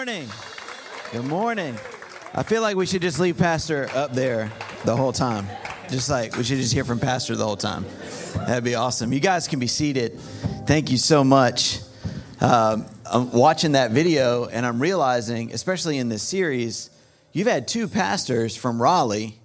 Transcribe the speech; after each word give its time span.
morning. 0.00 0.28
Good 1.12 1.26
morning. 1.26 1.74
I 2.34 2.42
feel 2.42 2.62
like 2.62 2.74
we 2.74 2.86
should 2.86 3.02
just 3.02 3.20
leave 3.20 3.36
Pastor 3.36 3.86
up 3.92 4.14
there 4.14 4.50
the 4.86 4.96
whole 4.96 5.12
time. 5.12 5.46
Just 5.90 6.08
like 6.08 6.34
we 6.38 6.42
should 6.42 6.56
just 6.56 6.72
hear 6.72 6.86
from 6.86 6.98
Pastor 6.98 7.36
the 7.36 7.44
whole 7.44 7.58
time. 7.58 7.84
That'd 8.34 8.64
be 8.64 8.76
awesome. 8.76 9.12
You 9.12 9.20
guys 9.20 9.46
can 9.46 9.58
be 9.58 9.66
seated. 9.66 10.18
Thank 10.66 10.90
you 10.90 10.96
so 10.96 11.22
much. 11.22 11.80
Um, 12.40 12.86
I'm 13.04 13.30
watching 13.30 13.72
that 13.72 13.90
video 13.90 14.46
and 14.46 14.64
I'm 14.64 14.80
realizing, 14.80 15.52
especially 15.52 15.98
in 15.98 16.08
this 16.08 16.22
series, 16.22 16.88
you've 17.34 17.46
had 17.46 17.68
two 17.68 17.86
pastors 17.86 18.56
from 18.56 18.80
Raleigh 18.80 19.38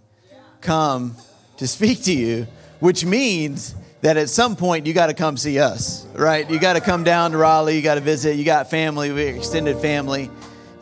come 0.62 1.18
to 1.58 1.68
speak 1.68 2.04
to 2.04 2.14
you, 2.14 2.48
which 2.80 3.04
means 3.04 3.76
that 4.06 4.18
at 4.18 4.30
some 4.30 4.56
point 4.56 4.86
you 4.86 4.94
got 4.94 5.08
to 5.08 5.16
come 5.16 5.36
see 5.36 5.58
us, 5.58 6.05
right? 6.14 6.48
You 6.48 6.60
got 6.60 6.74
to 6.74 6.80
come 6.80 7.04
down 7.04 7.32
to 7.32 7.38
Raleigh, 7.38 7.76
you 7.76 7.82
got 7.82 7.96
to 7.96 8.02
visit, 8.02 8.36
you 8.36 8.46
got 8.46 8.70
family, 8.70 9.12
we 9.12 9.24
extended 9.24 9.80
family. 9.80 10.30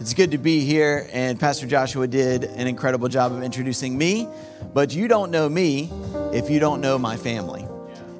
It's 0.02 0.14
good 0.14 0.32
to 0.32 0.38
be 0.38 0.60
here, 0.60 1.08
and 1.14 1.40
Pastor 1.40 1.66
Joshua 1.66 2.06
did 2.06 2.44
an 2.44 2.68
incredible 2.68 3.08
job 3.08 3.32
of 3.32 3.42
introducing 3.42 3.98
me, 3.98 4.28
but 4.74 4.94
you 4.94 5.08
don't 5.08 5.32
know 5.32 5.48
me 5.48 5.90
if 6.34 6.50
you 6.50 6.60
don't 6.60 6.82
know 6.82 6.98
my 6.98 7.16
family. 7.16 7.66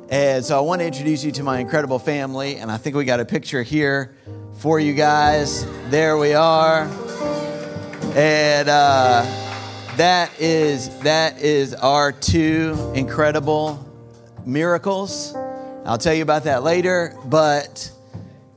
And 0.08 0.46
so 0.46 0.58
I 0.58 0.62
want 0.62 0.80
to 0.80 0.86
introduce 0.86 1.22
you 1.22 1.34
to 1.34 1.44
my 1.44 1.60
incredible 1.60 2.00
family, 2.00 2.56
and 2.56 2.72
I 2.72 2.78
think 2.78 2.96
we 2.96 3.04
got 3.04 3.20
a 3.20 3.26
picture 3.26 3.62
here 3.62 4.16
for 4.60 4.80
you 4.80 4.94
guys. 4.94 5.66
There 5.90 6.18
we 6.18 6.34
are. 6.34 6.84
And 8.16 8.70
uh, 8.70 9.24
that 9.98 10.32
is 10.40 10.98
that 11.00 11.42
is 11.42 11.74
our 11.74 12.14
two 12.14 12.94
incredible 12.96 13.93
miracles. 14.46 15.36
I'll 15.86 15.98
tell 15.98 16.14
you 16.14 16.24
about 16.24 16.46
that 16.46 16.64
later, 16.64 17.18
but 17.26 17.92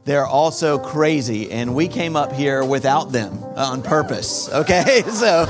they're 0.04 0.26
also 0.26 0.78
crazy. 0.78 1.50
And 1.50 1.74
we 1.74 1.88
came 1.88 2.14
up 2.14 2.32
here 2.32 2.64
without 2.64 3.10
them 3.12 3.42
on 3.56 3.82
purpose. 3.82 4.48
Okay? 4.52 5.02
So, 5.10 5.46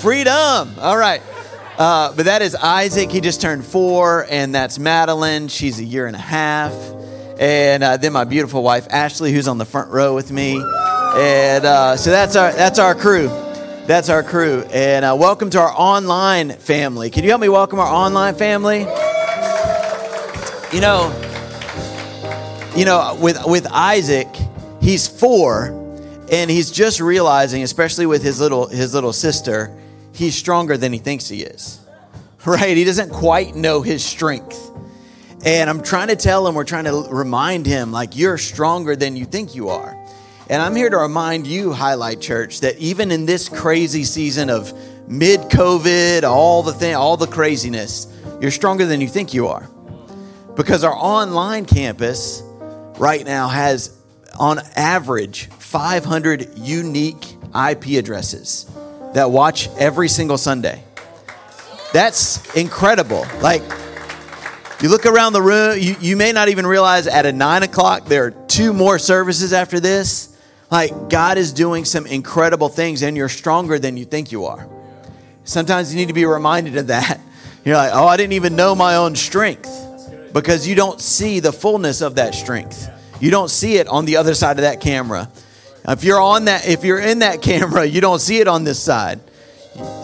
freedom. 0.00 0.78
All 0.78 0.96
right. 0.96 1.20
Uh, 1.76 2.12
but 2.14 2.26
that 2.26 2.42
is 2.42 2.54
Isaac. 2.54 3.10
He 3.10 3.20
just 3.20 3.40
turned 3.40 3.64
four. 3.64 4.26
And 4.30 4.54
that's 4.54 4.78
Madeline. 4.78 5.48
She's 5.48 5.78
a 5.78 5.84
year 5.84 6.06
and 6.06 6.14
a 6.14 6.20
half. 6.20 6.72
And 7.38 7.82
uh, 7.82 7.96
then 7.96 8.12
my 8.12 8.24
beautiful 8.24 8.62
wife, 8.62 8.86
Ashley, 8.90 9.32
who's 9.32 9.48
on 9.48 9.58
the 9.58 9.64
front 9.64 9.90
row 9.90 10.14
with 10.14 10.30
me. 10.30 10.56
And 10.56 11.64
uh, 11.64 11.96
so 11.96 12.10
that's 12.10 12.36
our, 12.36 12.52
that's 12.52 12.78
our 12.78 12.94
crew. 12.94 13.28
That's 13.86 14.08
our 14.08 14.22
crew. 14.22 14.62
And 14.72 15.04
uh, 15.04 15.16
welcome 15.18 15.50
to 15.50 15.60
our 15.60 15.72
online 15.74 16.50
family. 16.50 17.10
Can 17.10 17.24
you 17.24 17.30
help 17.30 17.40
me 17.40 17.48
welcome 17.48 17.80
our 17.80 17.92
online 17.92 18.36
family? 18.36 18.86
You 20.72 20.80
know, 20.80 21.10
you 22.76 22.84
know, 22.84 23.18
with 23.20 23.36
with 23.44 23.66
Isaac, 23.72 24.28
he's 24.80 25.08
four, 25.08 25.70
and 26.30 26.48
he's 26.48 26.70
just 26.70 27.00
realizing, 27.00 27.64
especially 27.64 28.06
with 28.06 28.22
his 28.22 28.38
little 28.38 28.68
his 28.68 28.94
little 28.94 29.12
sister, 29.12 29.76
he's 30.12 30.36
stronger 30.36 30.76
than 30.76 30.92
he 30.92 31.00
thinks 31.00 31.28
he 31.28 31.42
is. 31.42 31.78
Right? 32.46 32.74
He 32.74 32.84
doesn't 32.84 33.10
quite 33.10 33.54
know 33.54 33.82
his 33.82 34.02
strength. 34.02 34.70
And 35.44 35.68
I'm 35.68 35.82
trying 35.82 36.08
to 36.08 36.16
tell 36.16 36.46
him, 36.46 36.54
we're 36.54 36.64
trying 36.64 36.84
to 36.84 37.06
remind 37.10 37.66
him, 37.66 37.92
like, 37.92 38.16
you're 38.16 38.38
stronger 38.38 38.96
than 38.96 39.14
you 39.14 39.26
think 39.26 39.54
you 39.54 39.68
are. 39.68 39.94
And 40.48 40.62
I'm 40.62 40.74
here 40.74 40.88
to 40.88 40.96
remind 40.96 41.46
you, 41.46 41.70
Highlight 41.70 42.18
Church, 42.22 42.60
that 42.60 42.78
even 42.78 43.10
in 43.10 43.26
this 43.26 43.46
crazy 43.46 44.04
season 44.04 44.48
of 44.48 44.72
mid 45.06 45.40
COVID, 45.50 46.22
all 46.22 46.62
the 46.62 46.72
thing, 46.72 46.94
all 46.94 47.18
the 47.18 47.26
craziness, 47.26 48.06
you're 48.40 48.50
stronger 48.50 48.86
than 48.86 49.02
you 49.02 49.08
think 49.08 49.34
you 49.34 49.48
are 49.48 49.68
because 50.56 50.84
our 50.84 50.94
online 50.94 51.64
campus 51.64 52.42
right 52.98 53.24
now 53.24 53.48
has 53.48 53.96
on 54.38 54.58
average 54.76 55.46
500 55.46 56.58
unique 56.58 57.36
IP 57.54 57.98
addresses 57.98 58.70
that 59.14 59.30
watch 59.30 59.68
every 59.78 60.08
single 60.08 60.38
Sunday. 60.38 60.82
That's 61.92 62.54
incredible. 62.54 63.26
Like, 63.40 63.62
you 64.80 64.88
look 64.88 65.04
around 65.04 65.32
the 65.32 65.42
room, 65.42 65.78
you, 65.78 65.96
you 66.00 66.16
may 66.16 66.32
not 66.32 66.48
even 66.48 66.66
realize 66.66 67.06
at 67.06 67.26
a 67.26 67.32
nine 67.32 67.62
o'clock 67.62 68.06
there 68.06 68.26
are 68.26 68.30
two 68.30 68.72
more 68.72 68.98
services 68.98 69.52
after 69.52 69.80
this. 69.80 70.36
Like, 70.70 71.08
God 71.08 71.36
is 71.36 71.52
doing 71.52 71.84
some 71.84 72.06
incredible 72.06 72.68
things, 72.68 73.02
and 73.02 73.16
you're 73.16 73.28
stronger 73.28 73.78
than 73.78 73.96
you 73.96 74.04
think 74.04 74.30
you 74.30 74.44
are. 74.44 74.68
Sometimes 75.44 75.92
you 75.92 75.98
need 75.98 76.08
to 76.08 76.14
be 76.14 76.24
reminded 76.24 76.76
of 76.76 76.86
that. 76.88 77.20
You're 77.64 77.76
like, 77.76 77.90
oh, 77.92 78.06
I 78.06 78.16
didn't 78.16 78.34
even 78.34 78.56
know 78.56 78.74
my 78.74 78.96
own 78.96 79.16
strength 79.16 79.68
because 80.32 80.66
you 80.66 80.74
don't 80.74 81.00
see 81.00 81.40
the 81.40 81.52
fullness 81.52 82.00
of 82.00 82.16
that 82.16 82.34
strength. 82.34 82.88
You 83.20 83.30
don't 83.30 83.50
see 83.50 83.76
it 83.76 83.86
on 83.88 84.04
the 84.04 84.16
other 84.16 84.34
side 84.34 84.56
of 84.58 84.62
that 84.62 84.80
camera. 84.80 85.30
If 85.86 86.04
you're 86.04 86.20
on 86.20 86.46
that, 86.46 86.66
if 86.66 86.84
you're 86.84 87.00
in 87.00 87.20
that 87.20 87.42
camera, 87.42 87.84
you 87.84 88.00
don't 88.00 88.20
see 88.20 88.38
it 88.38 88.48
on 88.48 88.64
this 88.64 88.82
side. 88.82 89.20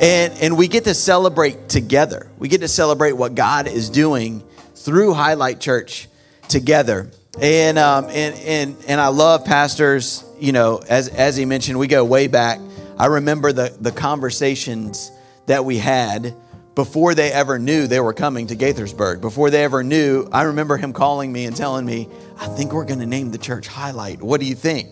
And 0.01 0.33
and 0.41 0.57
we 0.57 0.69
get 0.69 0.85
to 0.85 0.95
celebrate 0.95 1.69
together. 1.69 2.31
We 2.39 2.49
get 2.49 2.61
to 2.61 2.69
celebrate 2.69 3.13
what 3.13 3.35
God 3.35 3.67
is 3.67 3.91
doing 3.91 4.43
through 4.75 5.15
Highlight 5.15 5.61
Church 5.61 6.09
together. 6.49 7.11
And 7.41 7.79
um, 7.79 8.07
and 8.07 8.35
and 8.37 8.77
and 8.89 9.01
I 9.01 9.09
love 9.09 9.45
pastors. 9.45 10.25
You 10.39 10.53
know, 10.53 10.83
as 10.89 11.09
as 11.09 11.37
he 11.37 11.45
mentioned, 11.45 11.79
we 11.79 11.87
go 11.87 12.05
way 12.05 12.27
back. 12.27 12.61
I 12.99 13.07
remember 13.07 13.53
the 13.53 13.77
the 13.81 13.93
conversations 13.93 15.11
that 15.47 15.65
we 15.65 15.79
had 15.79 16.35
before 16.77 17.15
they 17.15 17.33
ever 17.33 17.59
knew 17.59 17.87
they 17.87 18.01
were 18.01 18.13
coming 18.13 18.47
to 18.49 18.55
Gaithersburg, 18.55 19.23
before 19.23 19.49
they 19.49 19.65
ever 19.65 19.83
knew, 19.83 20.29
I 20.31 20.43
remember 20.43 20.77
him 20.77 20.93
calling 20.93 21.33
me 21.33 21.47
and 21.47 21.57
telling 21.57 21.87
me, 21.87 22.07
I 22.39 22.47
think 22.49 22.73
we're 22.75 22.85
going 22.85 23.01
to 23.01 23.07
name 23.07 23.31
the 23.31 23.39
church 23.39 23.67
Highlight. 23.67 24.23
What 24.23 24.41
do 24.41 24.47
you 24.47 24.55
think? 24.55 24.91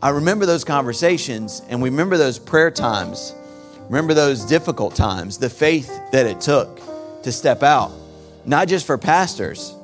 I 0.00 0.08
remember 0.08 0.46
those 0.46 0.64
conversations 0.64 1.60
and 1.68 1.82
we 1.82 1.90
remember 1.90 2.16
those 2.16 2.38
prayer 2.38 2.70
times, 2.70 3.34
remember 3.84 4.14
those 4.14 4.46
difficult 4.46 4.96
times, 4.96 5.36
the 5.36 5.50
faith 5.50 5.92
that 6.10 6.24
it 6.24 6.40
took 6.40 6.80
to 7.22 7.30
step 7.30 7.62
out, 7.62 7.92
not 8.46 8.66
just 8.66 8.86
for 8.86 8.96
pastors, 8.96 9.74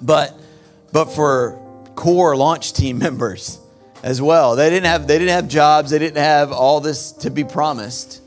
but, 0.00 0.32
but 0.92 1.06
for 1.06 1.60
core 1.96 2.36
launch 2.36 2.72
team 2.72 2.98
members 3.00 3.58
as 4.04 4.22
well. 4.22 4.54
They 4.54 4.70
didn't 4.70 4.86
have, 4.86 5.08
they 5.08 5.18
didn't 5.18 5.34
have 5.34 5.48
jobs, 5.48 5.90
they 5.90 5.98
didn't 5.98 6.22
have 6.22 6.52
all 6.52 6.80
this 6.80 7.10
to 7.12 7.30
be 7.30 7.42
promised. 7.42 8.22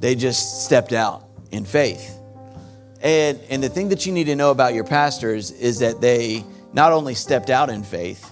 They 0.00 0.14
just 0.14 0.64
stepped 0.64 0.94
out 0.94 1.25
in 1.50 1.64
faith. 1.64 2.18
And, 3.00 3.38
and 3.50 3.62
the 3.62 3.68
thing 3.68 3.90
that 3.90 4.06
you 4.06 4.12
need 4.12 4.24
to 4.24 4.36
know 4.36 4.50
about 4.50 4.74
your 4.74 4.84
pastors 4.84 5.50
is 5.50 5.80
that 5.80 6.00
they 6.00 6.44
not 6.72 6.92
only 6.92 7.14
stepped 7.14 7.50
out 7.50 7.70
in 7.70 7.82
faith, 7.82 8.30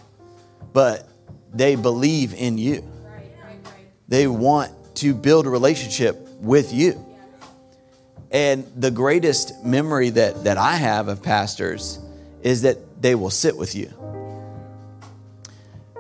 but 0.72 1.08
they 1.52 1.76
believe 1.76 2.34
in 2.34 2.58
you. 2.58 2.84
They 4.08 4.26
want 4.26 4.72
to 4.96 5.14
build 5.14 5.46
a 5.46 5.50
relationship 5.50 6.16
with 6.40 6.72
you. 6.72 7.04
And 8.30 8.66
the 8.76 8.90
greatest 8.90 9.64
memory 9.64 10.10
that, 10.10 10.44
that 10.44 10.58
I 10.58 10.74
have 10.74 11.08
of 11.08 11.22
pastors 11.22 12.00
is 12.42 12.62
that 12.62 13.00
they 13.00 13.14
will 13.14 13.30
sit 13.30 13.56
with 13.56 13.74
you. 13.74 13.92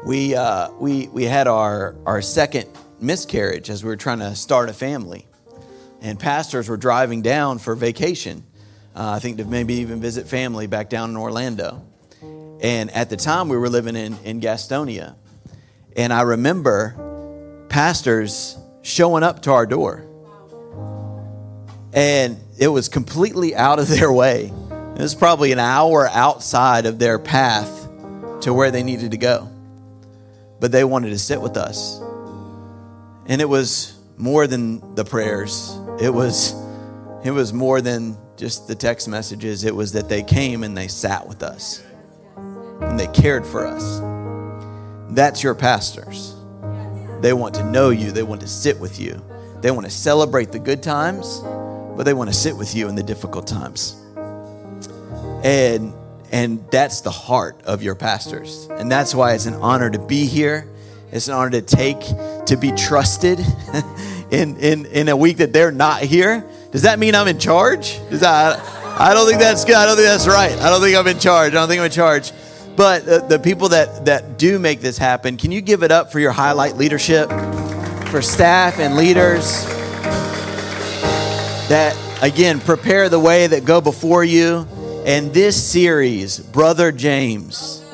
We, 0.04 0.34
uh, 0.34 0.70
we, 0.72 1.08
we 1.08 1.24
had 1.24 1.46
our, 1.46 1.94
our 2.04 2.20
second 2.20 2.68
miscarriage 3.00 3.70
as 3.70 3.84
we 3.84 3.88
were 3.88 3.96
trying 3.96 4.18
to 4.18 4.34
start 4.34 4.68
a 4.68 4.72
family 4.72 5.26
and 6.04 6.20
pastors 6.20 6.68
were 6.68 6.76
driving 6.76 7.22
down 7.22 7.58
for 7.58 7.74
vacation. 7.74 8.44
Uh, 8.94 9.12
I 9.12 9.18
think 9.20 9.38
to 9.38 9.46
maybe 9.46 9.76
even 9.76 10.02
visit 10.02 10.28
family 10.28 10.66
back 10.66 10.90
down 10.90 11.08
in 11.08 11.16
Orlando. 11.16 11.82
And 12.60 12.90
at 12.90 13.08
the 13.08 13.16
time, 13.16 13.48
we 13.48 13.56
were 13.56 13.70
living 13.70 13.96
in, 13.96 14.16
in 14.22 14.40
Gastonia. 14.40 15.16
And 15.96 16.12
I 16.12 16.22
remember 16.22 17.66
pastors 17.70 18.56
showing 18.82 19.22
up 19.22 19.42
to 19.42 19.52
our 19.52 19.64
door. 19.64 20.04
And 21.94 22.38
it 22.58 22.68
was 22.68 22.90
completely 22.90 23.54
out 23.54 23.78
of 23.78 23.88
their 23.88 24.12
way. 24.12 24.52
It 24.96 25.00
was 25.00 25.14
probably 25.14 25.52
an 25.52 25.58
hour 25.58 26.06
outside 26.06 26.84
of 26.84 26.98
their 26.98 27.18
path 27.18 27.88
to 28.42 28.52
where 28.52 28.70
they 28.70 28.82
needed 28.82 29.12
to 29.12 29.16
go. 29.16 29.50
But 30.60 30.70
they 30.70 30.84
wanted 30.84 31.10
to 31.10 31.18
sit 31.18 31.40
with 31.40 31.56
us. 31.56 31.98
And 33.26 33.40
it 33.40 33.48
was 33.48 33.96
more 34.18 34.46
than 34.46 34.94
the 34.94 35.04
prayers, 35.04 35.78
it 36.00 36.12
was 36.12 36.54
it 37.24 37.30
was 37.30 37.52
more 37.52 37.80
than 37.80 38.18
just 38.36 38.68
the 38.68 38.74
text 38.74 39.08
messages. 39.08 39.64
It 39.64 39.74
was 39.74 39.92
that 39.92 40.08
they 40.08 40.22
came 40.22 40.62
and 40.62 40.76
they 40.76 40.88
sat 40.88 41.26
with 41.26 41.42
us. 41.42 41.82
And 42.36 42.98
they 42.98 43.06
cared 43.08 43.46
for 43.46 43.66
us. 43.66 44.00
That's 45.14 45.42
your 45.42 45.54
pastors. 45.54 46.34
They 47.20 47.32
want 47.32 47.54
to 47.54 47.64
know 47.64 47.90
you, 47.90 48.10
they 48.10 48.22
want 48.22 48.42
to 48.42 48.48
sit 48.48 48.78
with 48.78 49.00
you. 49.00 49.24
They 49.60 49.70
want 49.70 49.86
to 49.86 49.90
celebrate 49.90 50.52
the 50.52 50.58
good 50.58 50.82
times, 50.82 51.40
but 51.96 52.02
they 52.02 52.12
want 52.12 52.28
to 52.28 52.36
sit 52.36 52.54
with 52.54 52.74
you 52.74 52.88
in 52.88 52.94
the 52.94 53.02
difficult 53.02 53.46
times. 53.46 53.96
And 55.42 55.94
and 56.32 56.68
that's 56.70 57.00
the 57.00 57.12
heart 57.12 57.62
of 57.64 57.82
your 57.82 57.94
pastors. 57.94 58.68
And 58.72 58.90
that's 58.90 59.14
why 59.14 59.34
it's 59.34 59.46
an 59.46 59.54
honor 59.54 59.88
to 59.88 59.98
be 60.00 60.26
here. 60.26 60.68
It's 61.12 61.28
an 61.28 61.34
honor 61.34 61.50
to 61.50 61.62
take, 61.62 62.00
to 62.46 62.56
be 62.60 62.72
trusted 62.72 63.38
in, 64.30 64.56
in, 64.56 64.86
in 64.86 65.08
a 65.08 65.16
week 65.16 65.38
that 65.38 65.52
they're 65.52 65.72
not 65.72 66.02
here, 66.02 66.44
does 66.70 66.82
that 66.82 66.98
mean 66.98 67.14
I'm 67.14 67.28
in 67.28 67.38
charge? 67.38 67.98
Does 68.10 68.20
that, 68.20 68.60
I 68.98 69.14
don't 69.14 69.26
think 69.26 69.40
that's 69.40 69.64
good. 69.64 69.76
I 69.76 69.86
don't 69.86 69.96
think 69.96 70.06
that's 70.06 70.26
right. 70.26 70.52
I 70.52 70.70
don't 70.70 70.80
think 70.80 70.96
I'm 70.96 71.06
in 71.06 71.18
charge. 71.18 71.52
I 71.52 71.54
don't 71.54 71.68
think 71.68 71.80
I'm 71.80 71.86
in 71.86 71.92
charge. 71.92 72.32
But 72.76 73.28
the 73.28 73.38
people 73.38 73.68
that, 73.68 74.06
that 74.06 74.36
do 74.36 74.58
make 74.58 74.80
this 74.80 74.98
happen, 74.98 75.36
can 75.36 75.52
you 75.52 75.60
give 75.60 75.84
it 75.84 75.92
up 75.92 76.10
for 76.10 76.18
your 76.18 76.32
highlight 76.32 76.76
leadership, 76.76 77.28
for 78.08 78.20
staff 78.20 78.80
and 78.80 78.96
leaders 78.96 79.64
that, 81.68 81.96
again, 82.20 82.58
prepare 82.60 83.08
the 83.08 83.20
way 83.20 83.46
that 83.46 83.64
go 83.64 83.80
before 83.80 84.24
you? 84.24 84.66
And 85.06 85.32
this 85.32 85.62
series, 85.62 86.38
Brother 86.40 86.90
James, 86.90 87.84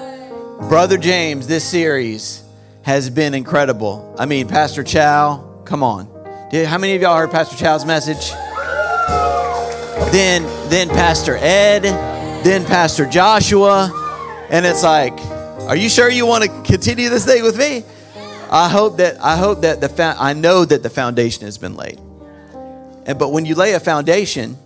Brother 0.69 0.97
James, 0.97 1.47
this 1.47 1.65
series 1.69 2.43
has 2.83 3.11
been 3.11 3.35
incredible. 3.35 4.15
I 4.19 4.27
mean, 4.27 4.49
Pastor 4.49 4.83
Chow, 4.83 5.63
come 5.65 5.83
on. 5.83 6.20
How 6.53 6.79
many 6.79 6.97
of 6.97 7.03
y'all 7.03 7.17
heard 7.17 7.31
Pastor 7.31 7.57
Chow's 7.57 7.85
message? 7.85 8.33
Then, 10.11 10.43
then 10.69 10.89
Pastor 10.89 11.37
Ed, 11.37 11.83
then 12.43 12.65
Pastor 12.65 13.07
Joshua, 13.07 14.49
and 14.51 14.67
it's 14.67 14.83
like, 14.83 15.13
are 15.69 15.77
you 15.77 15.89
sure 15.89 16.11
you 16.11 16.27
want 16.27 16.43
to 16.43 16.51
continue 16.65 17.09
this 17.09 17.25
thing 17.25 17.45
with 17.45 17.57
me? 17.57 17.85
I 18.51 18.69
hope 18.69 18.97
that 18.97 19.23
I 19.23 19.37
hope 19.37 19.61
that 19.61 19.81
the 19.81 19.89
fa- 19.89 20.17
I 20.19 20.33
know 20.33 20.65
that 20.65 20.83
the 20.83 20.91
foundation 20.91 21.45
has 21.45 21.57
been 21.57 21.77
laid. 21.77 22.01
And 23.07 23.17
but 23.17 23.29
when 23.29 23.45
you 23.47 23.55
lay 23.55 23.75
a 23.75 23.81
foundation, 23.81 24.59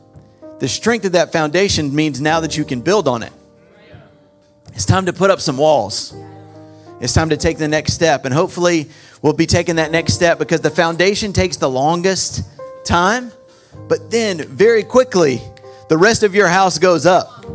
the 0.61 0.69
strength 0.69 1.05
of 1.05 1.13
that 1.13 1.33
foundation 1.33 1.95
means 1.95 2.19
now 2.19 2.41
that 2.41 2.57
you 2.57 2.65
can 2.65 2.81
build 2.81 3.07
on 3.07 3.23
it. 3.23 3.33
It's 4.73 4.87
time 4.87 5.05
to 5.05 5.13
put 5.13 5.29
up 5.29 5.43
some 5.43 5.59
walls. 5.59 6.15
It's 7.03 7.13
time 7.13 7.29
to 7.29 7.37
take 7.37 7.59
the 7.59 7.69
next 7.69 7.93
step. 7.93 8.25
And 8.25 8.33
hopefully, 8.33 8.89
we'll 9.25 9.33
be 9.33 9.47
taking 9.47 9.77
that 9.77 9.91
next 9.91 10.13
step 10.13 10.39
because 10.39 10.61
the 10.61 10.71
foundation 10.71 11.33
takes 11.33 11.57
the 11.57 11.69
longest 11.69 12.43
time. 12.85 13.33
But 13.89 14.11
then, 14.11 14.47
very 14.47 14.85
quickly, 14.85 15.41
the 15.89 15.97
rest 15.97 16.23
of 16.23 16.35
your 16.35 16.47
house 16.47 16.79
goes 16.79 17.07
up. 17.07 17.47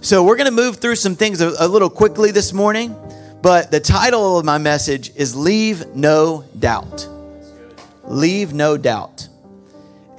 So, 0.00 0.22
we're 0.22 0.36
going 0.36 0.46
to 0.46 0.52
move 0.52 0.76
through 0.76 0.94
some 0.94 1.16
things 1.16 1.40
a, 1.40 1.52
a 1.58 1.66
little 1.66 1.90
quickly 1.90 2.30
this 2.30 2.52
morning. 2.52 2.96
But 3.42 3.72
the 3.72 3.80
title 3.80 4.38
of 4.38 4.44
my 4.44 4.58
message 4.58 5.14
is 5.16 5.34
Leave 5.34 5.94
No 5.96 6.44
Doubt. 6.56 7.08
Leave 8.04 8.54
No 8.54 8.76
Doubt. 8.76 9.28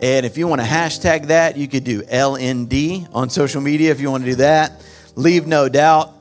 And 0.02 0.26
if 0.26 0.38
you 0.38 0.50
want 0.50 0.60
to 0.60 0.68
hashtag 0.68 1.28
that, 1.28 1.56
you 1.56 1.70
could 1.70 1.86
do 1.86 2.02
LND 2.02 3.08
on 3.14 3.30
social 3.30 3.62
media 3.62 3.92
if 3.92 4.02
you 4.02 4.12
want 4.12 4.26
to 4.26 4.32
do 4.32 4.36
that. 4.36 4.84
Leave 5.16 5.48
no 5.48 5.70
doubt. 5.70 6.14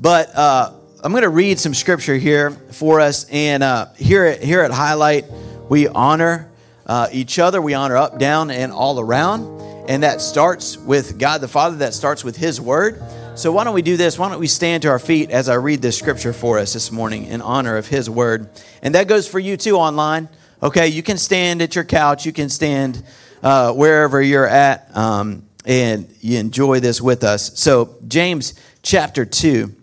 But 0.00 0.34
uh, 0.34 0.72
I'm 1.00 1.12
going 1.12 1.22
to 1.22 1.28
read 1.28 1.60
some 1.60 1.74
scripture 1.74 2.16
here 2.16 2.50
for 2.50 2.98
us. 2.98 3.24
And 3.30 3.62
uh, 3.62 3.86
here, 3.96 4.24
at, 4.24 4.42
here 4.42 4.62
at 4.62 4.72
Highlight, 4.72 5.26
we 5.68 5.86
honor 5.86 6.50
uh, 6.86 7.06
each 7.12 7.38
other, 7.38 7.62
we 7.62 7.74
honor 7.74 7.96
up, 7.96 8.18
down, 8.18 8.50
and 8.50 8.72
all 8.72 8.98
around. 8.98 9.60
And 9.88 10.02
that 10.02 10.20
starts 10.20 10.76
with 10.76 11.16
God 11.16 11.40
the 11.40 11.46
Father, 11.46 11.76
that 11.76 11.94
starts 11.94 12.24
with 12.24 12.36
His 12.36 12.60
Word. 12.60 13.00
So 13.36 13.52
why 13.52 13.62
don't 13.62 13.74
we 13.74 13.82
do 13.82 13.96
this? 13.96 14.18
Why 14.18 14.28
don't 14.28 14.40
we 14.40 14.48
stand 14.48 14.82
to 14.82 14.88
our 14.88 14.98
feet 14.98 15.30
as 15.30 15.48
I 15.48 15.54
read 15.54 15.82
this 15.82 15.96
scripture 15.96 16.32
for 16.32 16.58
us 16.58 16.72
this 16.72 16.90
morning 16.90 17.26
in 17.26 17.42
honor 17.42 17.76
of 17.76 17.86
His 17.86 18.10
Word? 18.10 18.50
And 18.82 18.96
that 18.96 19.06
goes 19.06 19.28
for 19.28 19.38
you 19.38 19.56
too 19.56 19.76
online. 19.76 20.28
Okay, 20.60 20.88
you 20.88 21.04
can 21.04 21.16
stand 21.16 21.62
at 21.62 21.76
your 21.76 21.84
couch, 21.84 22.26
you 22.26 22.32
can 22.32 22.48
stand 22.48 23.04
uh, 23.40 23.72
wherever 23.72 24.20
you're 24.20 24.48
at, 24.48 24.90
um, 24.96 25.44
and 25.64 26.12
you 26.20 26.40
enjoy 26.40 26.80
this 26.80 27.00
with 27.00 27.22
us. 27.22 27.56
So, 27.56 27.94
James 28.08 28.54
chapter 28.82 29.24
2 29.24 29.76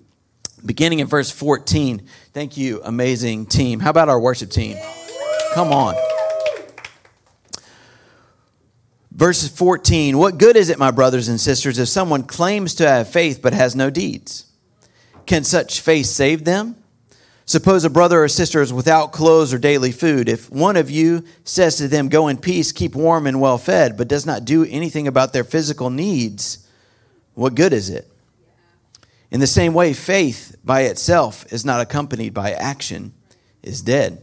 beginning 0.66 1.00
in 1.00 1.08
verse 1.08 1.32
14. 1.32 2.08
Thank 2.34 2.58
you, 2.58 2.82
amazing 2.84 3.46
team. 3.46 3.80
How 3.80 3.90
about 3.90 4.10
our 4.10 4.20
worship 4.20 4.50
team? 4.50 4.78
Come 5.54 5.72
on. 5.72 5.96
Verse 9.12 9.48
14 9.48 10.18
What 10.18 10.38
good 10.38 10.58
is 10.58 10.70
it, 10.70 10.78
my 10.78 10.92
brothers 10.92 11.30
and 11.30 11.40
sisters, 11.40 11.80
if 11.80 11.88
someone 11.88 12.24
claims 12.24 12.76
to 12.76 12.88
have 12.88 13.10
faith 13.10 13.40
but 13.42 13.54
has 13.54 13.76
no 13.76 13.90
deeds? 13.90 14.46
Can 15.26 15.44
such 15.44 15.82
faith 15.82 16.08
save 16.08 16.44
them? 16.44 16.76
Suppose 17.48 17.86
a 17.86 17.90
brother 17.90 18.24
or 18.24 18.28
sister 18.28 18.62
is 18.62 18.74
without 18.74 19.12
clothes 19.12 19.54
or 19.54 19.60
daily 19.60 19.92
food. 19.92 20.28
If 20.28 20.52
one 20.52 20.76
of 20.76 20.90
you 20.90 21.24
says 21.44 21.78
to 21.78 21.88
them, 21.88 22.10
Go 22.10 22.28
in 22.28 22.38
peace, 22.38 22.72
keep 22.72 22.96
warm 22.96 23.28
and 23.28 23.40
well 23.40 23.60
fed, 23.60 23.98
but 23.98 24.08
does 24.08 24.26
not 24.26 24.46
do 24.46 24.66
anything 24.66 25.08
about 25.08 25.32
their 25.32 25.44
physical 25.44 25.90
needs, 25.90 26.68
what 27.36 27.56
good 27.56 27.72
is 27.72 27.90
it? 27.90 28.10
In 29.32 29.40
the 29.40 29.48
same 29.48 29.74
way, 29.74 29.94
faith 29.94 30.56
by 30.64 30.82
itself 30.82 31.52
is 31.52 31.66
not 31.66 31.82
accompanied 31.82 32.34
by 32.34 32.52
action, 32.52 33.14
is 33.64 33.82
dead. 33.82 34.22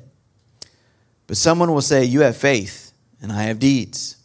But 1.27 1.37
someone 1.37 1.73
will 1.73 1.83
say, 1.83 2.05
You 2.05 2.21
have 2.21 2.37
faith, 2.37 2.93
and 3.21 3.33
I 3.33 3.45
have 3.45 3.59
deeds. 3.59 4.17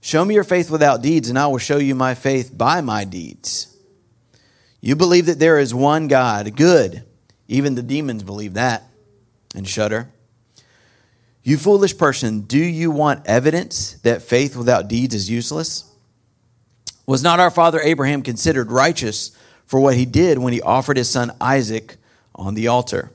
Show 0.00 0.24
me 0.24 0.34
your 0.34 0.44
faith 0.44 0.70
without 0.70 1.02
deeds, 1.02 1.28
and 1.28 1.38
I 1.38 1.46
will 1.46 1.58
show 1.58 1.78
you 1.78 1.94
my 1.94 2.14
faith 2.14 2.56
by 2.56 2.80
my 2.80 3.04
deeds. 3.04 3.76
You 4.80 4.96
believe 4.96 5.26
that 5.26 5.38
there 5.38 5.58
is 5.58 5.74
one 5.74 6.08
God, 6.08 6.56
good. 6.56 7.04
Even 7.48 7.74
the 7.74 7.82
demons 7.82 8.22
believe 8.22 8.54
that 8.54 8.84
and 9.54 9.68
shudder. 9.68 10.10
You 11.42 11.56
foolish 11.56 11.96
person, 11.96 12.42
do 12.42 12.58
you 12.58 12.90
want 12.90 13.26
evidence 13.26 13.94
that 14.02 14.22
faith 14.22 14.56
without 14.56 14.88
deeds 14.88 15.14
is 15.14 15.28
useless? 15.28 15.84
Was 17.06 17.22
not 17.22 17.40
our 17.40 17.50
father 17.50 17.80
Abraham 17.80 18.22
considered 18.22 18.70
righteous? 18.70 19.32
For 19.70 19.78
what 19.78 19.94
he 19.94 20.04
did 20.04 20.36
when 20.36 20.52
he 20.52 20.60
offered 20.60 20.96
his 20.96 21.08
son 21.08 21.30
Isaac 21.40 21.96
on 22.34 22.54
the 22.54 22.66
altar. 22.66 23.12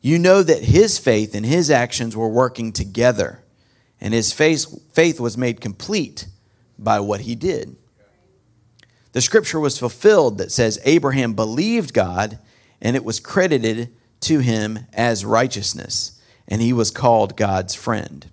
You 0.00 0.18
know 0.18 0.42
that 0.42 0.64
his 0.64 0.98
faith 0.98 1.34
and 1.34 1.44
his 1.44 1.70
actions 1.70 2.16
were 2.16 2.30
working 2.30 2.72
together, 2.72 3.42
and 4.00 4.14
his 4.14 4.32
faith, 4.32 4.66
faith 4.94 5.20
was 5.20 5.36
made 5.36 5.60
complete 5.60 6.28
by 6.78 7.00
what 7.00 7.20
he 7.20 7.34
did. 7.34 7.76
The 9.12 9.20
scripture 9.20 9.60
was 9.60 9.78
fulfilled 9.78 10.38
that 10.38 10.50
says 10.50 10.80
Abraham 10.86 11.34
believed 11.34 11.92
God, 11.92 12.38
and 12.80 12.96
it 12.96 13.04
was 13.04 13.20
credited 13.20 13.94
to 14.20 14.38
him 14.38 14.78
as 14.94 15.26
righteousness, 15.26 16.18
and 16.48 16.62
he 16.62 16.72
was 16.72 16.90
called 16.90 17.36
God's 17.36 17.74
friend. 17.74 18.30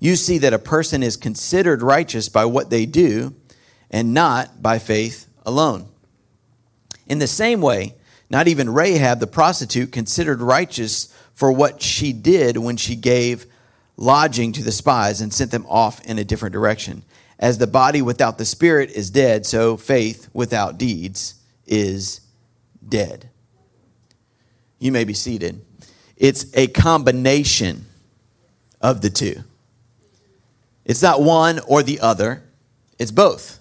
You 0.00 0.16
see 0.16 0.38
that 0.38 0.54
a 0.54 0.58
person 0.58 1.02
is 1.02 1.18
considered 1.18 1.82
righteous 1.82 2.30
by 2.30 2.46
what 2.46 2.70
they 2.70 2.86
do 2.86 3.34
and 3.90 4.14
not 4.14 4.62
by 4.62 4.78
faith 4.78 5.26
alone. 5.44 5.90
In 7.06 7.18
the 7.18 7.26
same 7.26 7.60
way, 7.60 7.94
not 8.28 8.48
even 8.48 8.72
Rahab 8.72 9.20
the 9.20 9.26
prostitute 9.26 9.92
considered 9.92 10.40
righteous 10.40 11.14
for 11.34 11.52
what 11.52 11.82
she 11.82 12.12
did 12.12 12.56
when 12.56 12.76
she 12.76 12.96
gave 12.96 13.46
lodging 13.96 14.52
to 14.52 14.62
the 14.62 14.72
spies 14.72 15.20
and 15.20 15.32
sent 15.32 15.50
them 15.50 15.66
off 15.68 16.04
in 16.04 16.18
a 16.18 16.24
different 16.24 16.52
direction. 16.52 17.02
As 17.38 17.58
the 17.58 17.66
body 17.66 18.02
without 18.02 18.38
the 18.38 18.44
spirit 18.44 18.90
is 18.90 19.10
dead, 19.10 19.46
so 19.46 19.76
faith 19.76 20.28
without 20.32 20.78
deeds 20.78 21.34
is 21.66 22.20
dead. 22.86 23.28
You 24.78 24.92
may 24.92 25.04
be 25.04 25.14
seated. 25.14 25.62
It's 26.16 26.46
a 26.56 26.66
combination 26.68 27.86
of 28.80 29.02
the 29.02 29.10
two. 29.10 29.42
It's 30.84 31.02
not 31.02 31.22
one 31.22 31.60
or 31.66 31.82
the 31.82 32.00
other, 32.00 32.44
it's 32.98 33.10
both. 33.10 33.55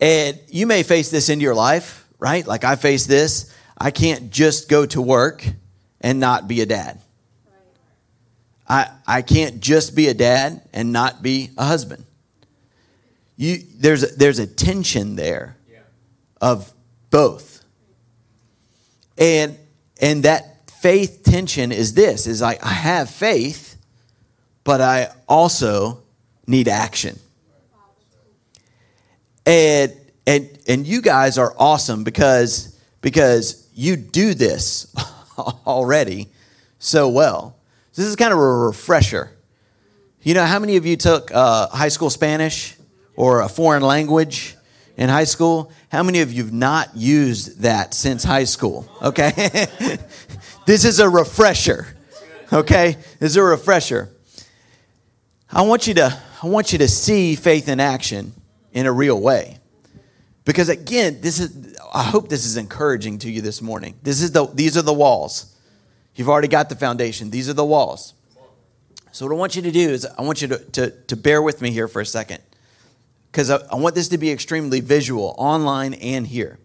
And 0.00 0.38
you 0.48 0.66
may 0.66 0.82
face 0.82 1.10
this 1.10 1.28
in 1.28 1.40
your 1.40 1.54
life, 1.54 2.06
right? 2.18 2.46
Like 2.46 2.64
I 2.64 2.76
face 2.76 3.06
this. 3.06 3.54
I 3.76 3.90
can't 3.90 4.30
just 4.30 4.68
go 4.68 4.86
to 4.86 5.02
work 5.02 5.46
and 6.00 6.18
not 6.18 6.48
be 6.48 6.62
a 6.62 6.66
dad. 6.66 7.00
I, 8.68 8.88
I 9.06 9.22
can't 9.22 9.60
just 9.60 9.94
be 9.94 10.08
a 10.08 10.14
dad 10.14 10.62
and 10.72 10.92
not 10.92 11.22
be 11.22 11.50
a 11.58 11.64
husband. 11.64 12.04
You, 13.36 13.58
there's, 13.76 14.04
a, 14.04 14.06
there's 14.06 14.38
a 14.38 14.46
tension 14.46 15.16
there 15.16 15.56
of 16.40 16.72
both. 17.10 17.64
And, 19.18 19.58
and 20.00 20.22
that 20.22 20.70
faith 20.70 21.22
tension 21.24 21.72
is 21.72 21.94
this 21.94 22.26
is 22.26 22.40
like 22.40 22.64
I 22.64 22.68
have 22.68 23.10
faith, 23.10 23.76
but 24.64 24.80
I 24.80 25.08
also 25.28 26.02
need 26.46 26.68
action 26.68 27.18
and 29.46 29.94
and 30.26 30.58
and 30.68 30.86
you 30.86 31.02
guys 31.02 31.38
are 31.38 31.54
awesome 31.58 32.04
because 32.04 32.78
because 33.00 33.68
you 33.74 33.96
do 33.96 34.34
this 34.34 34.94
already 35.66 36.28
so 36.78 37.08
well. 37.08 37.56
this 37.94 38.06
is 38.06 38.16
kind 38.16 38.32
of 38.32 38.38
a 38.38 38.42
refresher. 38.42 39.30
You 40.22 40.34
know, 40.34 40.44
how 40.44 40.58
many 40.58 40.76
of 40.76 40.84
you 40.84 40.96
took 40.96 41.30
uh, 41.32 41.68
high 41.68 41.88
school 41.88 42.10
Spanish 42.10 42.76
or 43.16 43.40
a 43.40 43.48
foreign 43.48 43.82
language 43.82 44.56
in 44.96 45.08
high 45.08 45.24
school? 45.24 45.72
How 45.90 46.02
many 46.02 46.20
of 46.20 46.32
you 46.32 46.44
have 46.44 46.52
not 46.52 46.94
used 46.94 47.62
that 47.62 47.94
since 47.94 48.22
high 48.22 48.44
school? 48.44 48.86
Okay, 49.02 49.30
this 50.66 50.84
is 50.84 51.00
a 51.00 51.08
refresher. 51.08 51.86
Okay, 52.52 52.96
this 53.18 53.30
is 53.30 53.36
a 53.36 53.42
refresher. 53.42 54.10
I 55.50 55.62
want 55.62 55.86
you 55.86 55.94
to 55.94 56.22
I 56.42 56.46
want 56.46 56.72
you 56.72 56.78
to 56.78 56.88
see 56.88 57.34
faith 57.34 57.68
in 57.68 57.80
action 57.80 58.34
in 58.72 58.86
a 58.86 58.92
real 58.92 59.20
way. 59.20 59.58
Because 60.44 60.68
again, 60.68 61.20
this 61.20 61.38
is 61.38 61.76
I 61.92 62.02
hope 62.02 62.28
this 62.28 62.46
is 62.46 62.56
encouraging 62.56 63.18
to 63.18 63.30
you 63.30 63.40
this 63.40 63.60
morning. 63.60 63.94
This 64.02 64.22
is 64.22 64.32
the 64.32 64.46
these 64.46 64.76
are 64.76 64.82
the 64.82 64.92
walls. 64.92 65.54
You've 66.14 66.28
already 66.28 66.48
got 66.48 66.68
the 66.68 66.76
foundation. 66.76 67.30
These 67.30 67.48
are 67.48 67.54
the 67.54 67.64
walls. 67.64 68.14
So 69.12 69.26
what 69.26 69.34
I 69.34 69.38
want 69.38 69.56
you 69.56 69.62
to 69.62 69.70
do 69.70 69.90
is 69.90 70.06
I 70.06 70.22
want 70.22 70.40
you 70.40 70.48
to, 70.48 70.58
to, 70.58 70.90
to 70.90 71.16
bear 71.16 71.42
with 71.42 71.60
me 71.60 71.70
here 71.70 71.88
for 71.88 72.00
a 72.00 72.06
second. 72.06 72.42
Because 73.30 73.50
I, 73.50 73.58
I 73.70 73.76
want 73.76 73.94
this 73.94 74.08
to 74.08 74.18
be 74.18 74.30
extremely 74.30 74.80
visual, 74.80 75.34
online 75.36 75.94
and 75.94 76.26
here. 76.26 76.58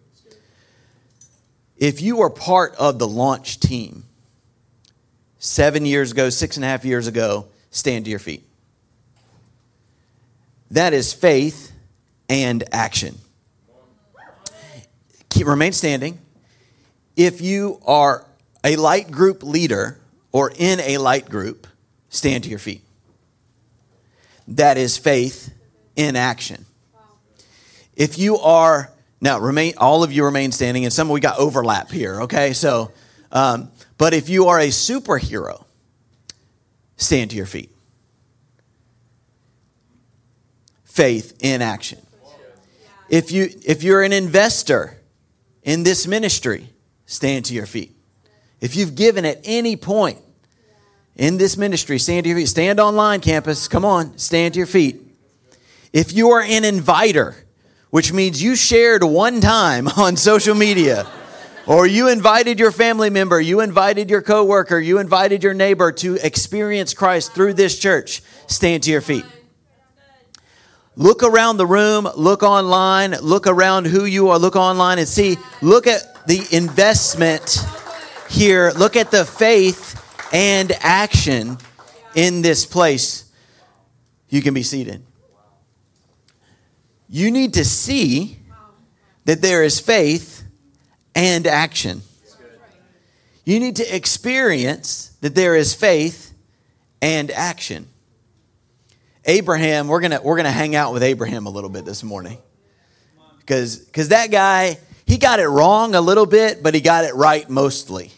if 1.76 2.00
you 2.00 2.20
are 2.22 2.30
part 2.30 2.74
of 2.76 2.98
the 2.98 3.06
launch 3.06 3.60
team 3.60 4.04
seven 5.38 5.84
years 5.84 6.12
ago, 6.12 6.30
six 6.30 6.56
and 6.56 6.64
a 6.64 6.68
half 6.68 6.84
years 6.84 7.06
ago, 7.06 7.46
stand 7.70 8.04
to 8.06 8.10
your 8.10 8.20
feet. 8.20 8.44
That 10.70 10.92
is 10.92 11.12
faith 11.12 11.72
and 12.28 12.64
action. 12.72 13.16
Remain 15.44 15.72
standing. 15.72 16.18
If 17.14 17.40
you 17.40 17.80
are 17.86 18.26
a 18.64 18.76
light 18.76 19.10
group 19.10 19.42
leader 19.42 19.98
or 20.32 20.50
in 20.56 20.80
a 20.80 20.98
light 20.98 21.28
group, 21.28 21.66
stand 22.08 22.44
to 22.44 22.50
your 22.50 22.58
feet. 22.58 22.82
That 24.48 24.78
is 24.78 24.96
faith 24.96 25.52
in 25.94 26.16
action. 26.16 26.64
If 27.94 28.18
you 28.18 28.38
are 28.38 28.90
now 29.20 29.38
remain, 29.40 29.74
all 29.78 30.04
of 30.04 30.12
you 30.12 30.24
remain 30.24 30.52
standing, 30.52 30.84
and 30.84 30.92
some 30.92 31.08
we 31.08 31.20
got 31.20 31.38
overlap 31.38 31.90
here. 31.90 32.22
Okay, 32.22 32.52
so, 32.52 32.92
um, 33.32 33.70
but 33.98 34.14
if 34.14 34.28
you 34.28 34.46
are 34.48 34.60
a 34.60 34.68
superhero, 34.68 35.64
stand 36.96 37.30
to 37.30 37.36
your 37.36 37.46
feet. 37.46 37.70
Faith 40.84 41.36
in 41.40 41.62
action. 41.62 42.05
If 43.08 43.30
you 43.30 43.48
if 43.64 43.82
you're 43.82 44.02
an 44.02 44.12
investor 44.12 44.98
in 45.62 45.82
this 45.82 46.06
ministry, 46.06 46.70
stand 47.06 47.44
to 47.46 47.54
your 47.54 47.66
feet. 47.66 47.96
If 48.60 48.74
you've 48.74 48.94
given 48.94 49.24
at 49.24 49.40
any 49.44 49.76
point 49.76 50.18
in 51.14 51.38
this 51.38 51.56
ministry, 51.56 51.98
stand 51.98 52.24
to 52.24 52.30
your 52.30 52.38
feet. 52.38 52.48
Stand 52.48 52.80
online, 52.80 53.20
campus. 53.20 53.68
Come 53.68 53.84
on, 53.84 54.18
stand 54.18 54.54
to 54.54 54.58
your 54.58 54.66
feet. 54.66 55.02
If 55.92 56.12
you 56.12 56.30
are 56.30 56.42
an 56.42 56.64
inviter, 56.64 57.36
which 57.90 58.12
means 58.12 58.42
you 58.42 58.56
shared 58.56 59.02
one 59.04 59.40
time 59.40 59.88
on 59.96 60.16
social 60.16 60.54
media, 60.54 61.06
or 61.66 61.86
you 61.86 62.08
invited 62.08 62.60
your 62.60 62.70
family 62.70 63.10
member, 63.10 63.40
you 63.40 63.60
invited 63.60 64.08
your 64.08 64.22
coworker, 64.22 64.78
you 64.78 64.98
invited 64.98 65.42
your 65.42 65.54
neighbor 65.54 65.90
to 65.92 66.14
experience 66.14 66.94
Christ 66.94 67.34
through 67.34 67.54
this 67.54 67.78
church, 67.78 68.22
stand 68.46 68.84
to 68.84 68.90
your 68.90 69.00
feet. 69.00 69.24
Look 70.96 71.22
around 71.22 71.58
the 71.58 71.66
room, 71.66 72.08
look 72.16 72.42
online, 72.42 73.12
look 73.20 73.46
around 73.46 73.86
who 73.86 74.06
you 74.06 74.30
are, 74.30 74.38
look 74.38 74.56
online 74.56 74.98
and 74.98 75.06
see, 75.06 75.36
look 75.60 75.86
at 75.86 76.26
the 76.26 76.42
investment 76.52 77.58
here, 78.30 78.72
look 78.76 78.96
at 78.96 79.10
the 79.10 79.26
faith 79.26 80.02
and 80.32 80.72
action 80.80 81.58
in 82.14 82.40
this 82.40 82.64
place. 82.64 83.30
You 84.30 84.40
can 84.40 84.54
be 84.54 84.62
seated. 84.62 85.04
You 87.08 87.30
need 87.30 87.54
to 87.54 87.64
see 87.64 88.38
that 89.26 89.42
there 89.42 89.62
is 89.62 89.78
faith 89.78 90.44
and 91.14 91.46
action. 91.46 92.02
You 93.44 93.60
need 93.60 93.76
to 93.76 93.94
experience 93.94 95.16
that 95.20 95.34
there 95.34 95.54
is 95.54 95.74
faith 95.74 96.32
and 97.02 97.30
action. 97.30 97.88
Abraham, 99.26 99.88
we're 99.88 100.00
gonna 100.00 100.20
we're 100.22 100.36
gonna 100.36 100.50
hang 100.50 100.74
out 100.74 100.92
with 100.92 101.02
Abraham 101.02 101.46
a 101.46 101.50
little 101.50 101.70
bit 101.70 101.84
this 101.84 102.02
morning. 102.02 102.38
Because 103.40 103.78
because 103.78 104.08
that 104.08 104.30
guy, 104.30 104.78
he 105.04 105.18
got 105.18 105.40
it 105.40 105.46
wrong 105.46 105.94
a 105.94 106.00
little 106.00 106.26
bit, 106.26 106.62
but 106.62 106.74
he 106.74 106.80
got 106.80 107.04
it 107.04 107.14
right 107.14 107.48
mostly. 107.50 108.12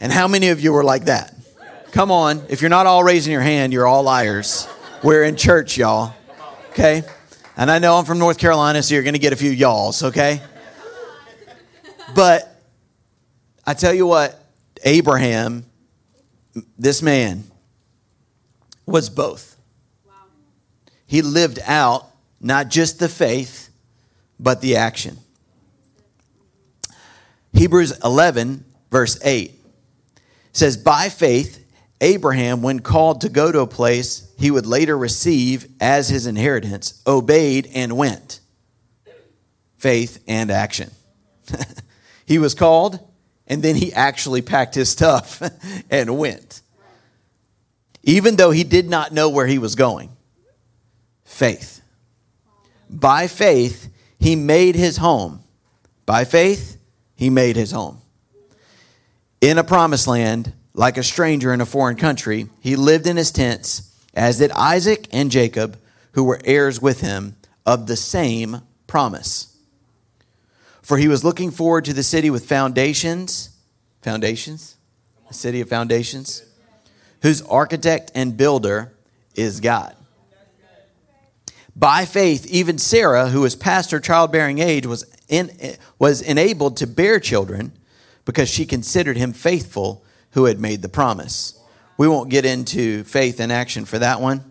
And 0.00 0.10
how 0.10 0.28
many 0.28 0.48
of 0.48 0.60
you 0.60 0.72
were 0.72 0.84
like 0.84 1.04
that? 1.04 1.34
Come 1.92 2.10
on. 2.10 2.42
If 2.48 2.62
you're 2.62 2.70
not 2.70 2.86
all 2.86 3.04
raising 3.04 3.32
your 3.32 3.42
hand, 3.42 3.72
you're 3.72 3.86
all 3.86 4.02
liars. 4.02 4.68
We're 5.02 5.24
in 5.24 5.36
church, 5.36 5.76
y'all. 5.76 6.14
Okay? 6.70 7.02
And 7.56 7.70
I 7.70 7.78
know 7.78 7.96
I'm 7.96 8.04
from 8.04 8.18
North 8.18 8.38
Carolina, 8.38 8.82
so 8.82 8.94
you're 8.94 9.02
to 9.04 9.18
get 9.18 9.32
a 9.32 9.36
few 9.36 9.50
y'alls, 9.50 10.02
okay? 10.02 10.40
But 12.14 12.56
I 13.66 13.74
tell 13.74 13.92
you 13.92 14.06
what, 14.06 14.42
Abraham, 14.84 15.66
this 16.78 17.02
man, 17.02 17.44
was 18.86 19.10
both. 19.10 19.49
He 21.10 21.22
lived 21.22 21.58
out 21.66 22.06
not 22.40 22.68
just 22.68 23.00
the 23.00 23.08
faith, 23.08 23.70
but 24.38 24.60
the 24.60 24.76
action. 24.76 25.18
Hebrews 27.52 27.98
11, 28.04 28.64
verse 28.92 29.18
8 29.24 29.52
says, 30.52 30.76
By 30.76 31.08
faith, 31.08 31.66
Abraham, 32.00 32.62
when 32.62 32.78
called 32.78 33.22
to 33.22 33.28
go 33.28 33.50
to 33.50 33.58
a 33.58 33.66
place 33.66 34.32
he 34.38 34.52
would 34.52 34.66
later 34.66 34.96
receive 34.96 35.66
as 35.80 36.08
his 36.08 36.28
inheritance, 36.28 37.02
obeyed 37.04 37.68
and 37.74 37.96
went. 37.96 38.38
Faith 39.78 40.22
and 40.28 40.48
action. 40.48 40.92
he 42.24 42.38
was 42.38 42.54
called, 42.54 43.00
and 43.48 43.64
then 43.64 43.74
he 43.74 43.92
actually 43.92 44.42
packed 44.42 44.76
his 44.76 44.88
stuff 44.88 45.42
and 45.90 46.16
went. 46.16 46.60
Even 48.04 48.36
though 48.36 48.52
he 48.52 48.62
did 48.62 48.88
not 48.88 49.12
know 49.12 49.28
where 49.28 49.48
he 49.48 49.58
was 49.58 49.74
going. 49.74 50.16
Faith. 51.30 51.80
By 52.90 53.28
faith, 53.28 53.88
he 54.18 54.36
made 54.36 54.74
his 54.74 54.98
home. 54.98 55.42
By 56.04 56.24
faith, 56.24 56.76
he 57.14 57.30
made 57.30 57.56
his 57.56 57.70
home. 57.70 58.02
In 59.40 59.56
a 59.56 59.64
promised 59.64 60.06
land, 60.06 60.52
like 60.74 60.98
a 60.98 61.02
stranger 61.02 61.54
in 61.54 61.62
a 61.62 61.66
foreign 61.66 61.96
country, 61.96 62.48
he 62.60 62.76
lived 62.76 63.06
in 63.06 63.16
his 63.16 63.30
tents, 63.30 63.94
as 64.12 64.38
did 64.38 64.50
Isaac 64.50 65.08
and 65.12 65.30
Jacob, 65.30 65.78
who 66.12 66.24
were 66.24 66.40
heirs 66.44 66.82
with 66.82 67.00
him 67.00 67.36
of 67.64 67.86
the 67.86 67.96
same 67.96 68.60
promise. 68.86 69.56
For 70.82 70.98
he 70.98 71.08
was 71.08 71.24
looking 71.24 71.52
forward 71.52 71.86
to 71.86 71.94
the 71.94 72.02
city 72.02 72.28
with 72.28 72.44
foundations, 72.44 73.50
foundations, 74.02 74.76
a 75.30 75.32
city 75.32 75.62
of 75.62 75.70
foundations, 75.70 76.42
whose 77.22 77.40
architect 77.42 78.10
and 78.14 78.36
builder 78.36 78.92
is 79.36 79.60
God. 79.60 79.94
By 81.80 82.04
faith, 82.04 82.46
even 82.48 82.76
Sarah, 82.76 83.30
who 83.30 83.40
was 83.40 83.56
past 83.56 83.90
her 83.90 84.00
childbearing 84.00 84.58
age, 84.58 84.84
was, 84.84 85.06
in, 85.30 85.50
was 85.98 86.20
enabled 86.20 86.76
to 86.76 86.86
bear 86.86 87.18
children 87.18 87.72
because 88.26 88.50
she 88.50 88.66
considered 88.66 89.16
him 89.16 89.32
faithful 89.32 90.04
who 90.32 90.44
had 90.44 90.60
made 90.60 90.82
the 90.82 90.90
promise. 90.90 91.58
We 91.96 92.06
won't 92.06 92.28
get 92.28 92.44
into 92.44 93.02
faith 93.04 93.40
and 93.40 93.50
action 93.50 93.86
for 93.86 93.98
that 93.98 94.20
one, 94.20 94.44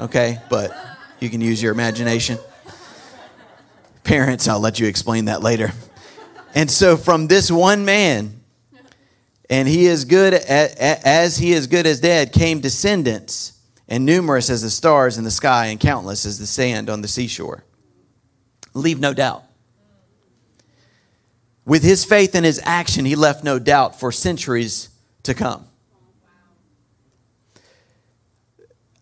okay? 0.00 0.40
But 0.48 0.74
you 1.20 1.28
can 1.28 1.42
use 1.42 1.62
your 1.62 1.70
imagination. 1.70 2.38
Parents, 4.02 4.48
I'll 4.48 4.58
let 4.58 4.80
you 4.80 4.86
explain 4.86 5.26
that 5.26 5.42
later. 5.42 5.70
And 6.54 6.70
so, 6.70 6.96
from 6.96 7.26
this 7.26 7.50
one 7.50 7.84
man, 7.84 8.40
and 9.50 9.68
he 9.68 9.84
is 9.84 10.06
good 10.06 10.32
as 10.32 11.36
he 11.36 11.52
is 11.52 11.66
good 11.66 11.86
as 11.86 12.00
dead, 12.00 12.32
came 12.32 12.60
descendants, 12.60 13.53
and 13.94 14.04
numerous 14.04 14.50
as 14.50 14.60
the 14.60 14.70
stars 14.70 15.18
in 15.18 15.22
the 15.22 15.30
sky, 15.30 15.66
and 15.66 15.78
countless 15.78 16.26
as 16.26 16.36
the 16.40 16.48
sand 16.48 16.90
on 16.90 17.00
the 17.00 17.06
seashore. 17.06 17.62
Leave 18.74 18.98
no 18.98 19.14
doubt. 19.14 19.44
With 21.64 21.84
his 21.84 22.04
faith 22.04 22.34
and 22.34 22.44
his 22.44 22.60
action, 22.64 23.04
he 23.04 23.14
left 23.14 23.44
no 23.44 23.60
doubt 23.60 24.00
for 24.00 24.10
centuries 24.10 24.88
to 25.22 25.32
come. 25.32 25.64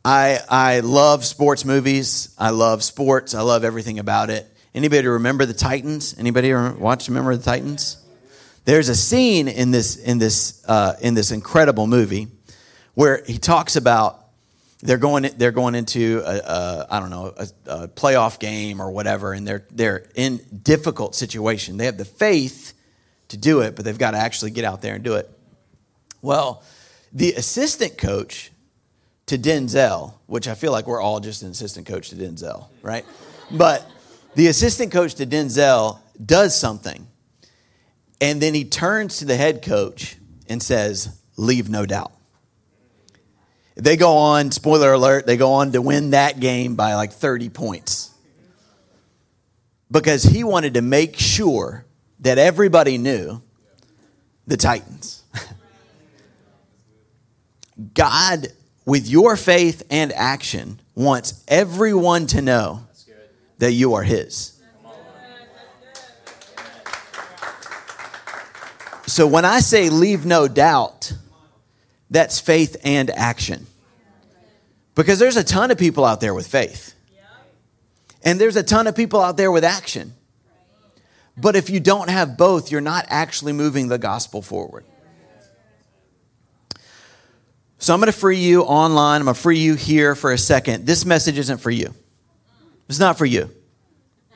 I, 0.05 0.41
I 0.47 0.81
love 0.81 1.25
sports 1.25 1.65
movies. 1.65 2.35
I 2.39 2.51
love 2.51 2.85
sports. 2.85 3.35
I 3.35 3.41
love 3.41 3.65
everything 3.65 3.99
about 3.99 4.29
it. 4.29 4.47
Anybody 4.75 5.07
remember 5.07 5.47
the 5.47 5.55
Titans? 5.55 6.19
Anybody 6.19 6.53
watch 6.53 7.09
Remember 7.09 7.35
the 7.35 7.43
Titans? 7.43 7.97
There's 8.67 8.91
a 8.91 8.95
scene 8.95 9.49
in 9.49 9.71
this 9.71 9.97
in 9.97 10.19
this 10.19 10.63
uh, 10.69 10.97
in 11.01 11.15
this 11.15 11.31
incredible 11.31 11.87
movie 11.87 12.29
where 12.93 13.23
he 13.27 13.39
talks 13.39 13.75
about 13.77 14.22
they're 14.83 14.99
going 14.99 15.31
they're 15.37 15.53
going 15.53 15.75
into 15.75 16.23
a, 16.25 16.39
a 16.39 16.87
I 16.91 17.01
don't 17.01 17.11
know 17.11 17.33
a, 17.37 17.49
a 17.67 17.89
playoff 17.89 18.39
game 18.39 18.81
or 18.81 18.91
whatever, 18.91 19.33
and 19.33 19.47
they're 19.47 19.65
they're 19.71 20.07
in 20.15 20.41
difficult 20.63 21.15
situation. 21.15 21.77
They 21.77 21.87
have 21.87 21.99
the 21.99 22.05
faith 22.05 22.75
to 23.29 23.37
do 23.37 23.61
it, 23.61 23.77
but 23.77 23.85
they've 23.85 23.99
got 23.99 24.11
to 24.11 24.19
actually 24.19 24.51
get 24.51 24.65
out 24.65 24.83
there 24.83 24.95
and 24.95 25.05
do 25.05 25.15
it. 25.15 25.31
Well, 26.21 26.63
the 27.13 27.33
assistant 27.35 27.97
coach 27.97 28.51
to 29.27 29.39
Denzel, 29.39 30.15
which 30.27 30.49
I 30.49 30.55
feel 30.55 30.73
like 30.73 30.87
we're 30.87 31.01
all 31.01 31.21
just 31.21 31.43
an 31.43 31.51
assistant 31.51 31.87
coach 31.87 32.11
to 32.11 32.17
Denzel, 32.17 32.67
right? 32.83 33.05
But 33.51 33.89
the 34.35 34.49
assistant 34.49 34.93
coach 34.93 35.15
to 35.17 35.27
Denzel 35.27 35.99
does 36.25 36.59
something, 36.59 37.07
and 38.21 38.43
then 38.43 38.53
he 38.53 38.65
turns 38.65 39.19
to 39.19 39.25
the 39.25 39.37
head 39.37 39.63
coach 39.63 40.17
and 40.49 40.63
says, 40.63 41.19
Leave 41.37 41.71
no 41.71 41.87
doubt. 41.87 42.13
They 43.75 43.97
go 43.97 44.17
on, 44.17 44.51
spoiler 44.51 44.93
alert, 44.93 45.27
they 45.27 45.37
go 45.37 45.55
on 45.55 45.73
to 45.73 45.83
win 45.83 46.11
that 46.11 46.41
game 46.41 46.75
by 46.75 46.95
like 46.95 47.13
30 47.13 47.49
points. 47.49 48.11
Because 49.91 50.23
he 50.23 50.45
wanted 50.45 50.75
to 50.75 50.83
make 50.83 51.19
sure 51.19 51.85
that 52.21 52.39
everybody 52.39 52.99
knew 52.99 53.43
the 54.47 54.57
Titans. 54.57 55.23
God, 57.95 58.49
with 58.85 59.09
your 59.09 59.37
faith 59.37 59.83
and 59.91 60.13
action, 60.13 60.81
wants 60.95 61.43
everyone 61.49 62.27
to 62.29 62.43
know 62.43 62.87
that 63.59 63.73
you 63.73 63.95
are 63.95 64.03
His. 64.03 64.61
So 69.07 69.27
when 69.27 69.45
I 69.45 69.61
say 69.61 69.91
leave 69.91 70.25
no 70.25 70.49
doubt, 70.49 71.13
that's 72.13 72.39
faith 72.39 72.77
and 72.85 73.11
action. 73.11 73.67
Because 74.95 75.19
there's 75.19 75.37
a 75.37 75.45
ton 75.45 75.71
of 75.71 75.79
people 75.79 76.05
out 76.05 76.21
there 76.21 76.35
with 76.35 76.47
faith. 76.47 76.95
And 78.23 78.41
there's 78.41 78.57
a 78.57 78.63
ton 78.63 78.87
of 78.87 78.95
people 78.95 79.21
out 79.21 79.37
there 79.37 79.51
with 79.51 79.65
action. 79.65 80.13
But 81.37 81.57
if 81.57 81.71
you 81.71 81.81
don't 81.81 82.11
have 82.11 82.37
both, 82.37 82.71
you're 82.71 82.83
not 82.83 83.07
actually 83.09 83.53
moving 83.53 83.89
the 83.89 83.99
gospel 83.99 84.43
forward. 84.43 84.85
So 87.79 87.93
I'm 87.95 87.99
going 87.99 88.13
to 88.13 88.17
free 88.17 88.39
you 88.39 88.63
online. 88.63 89.23
I'm 89.23 89.25
going 89.25 89.35
to 89.35 89.41
free 89.41 89.59
you 89.59 89.75
here 89.75 90.15
for 90.15 90.31
a 90.31 90.39
second. 90.39 90.87
This 90.87 91.05
message 91.05 91.39
isn't 91.39 91.59
for 91.59 91.71
you. 91.71 91.93
It's 92.89 93.01
not 93.01 93.19
for 93.19 93.27
you. 93.27 93.51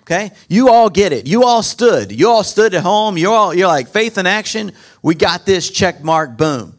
Okay? 0.01 0.33
You 0.49 0.71
all 0.71 0.89
get 0.89 1.13
it. 1.13 1.27
You 1.27 1.45
all 1.45 1.63
stood. 1.63 2.11
You 2.11 2.31
all 2.31 2.43
stood 2.43 2.75
at 2.75 2.83
home. 2.83 3.17
You 3.19 3.31
all 3.31 3.55
you're 3.55 3.69
like 3.69 3.89
faith 3.89 4.19
in 4.19 4.27
action. 4.27 4.73
We 5.03 5.15
got 5.15 5.45
this 5.45 5.71
check 5.71 6.03
mark 6.03 6.37
boom. 6.37 6.76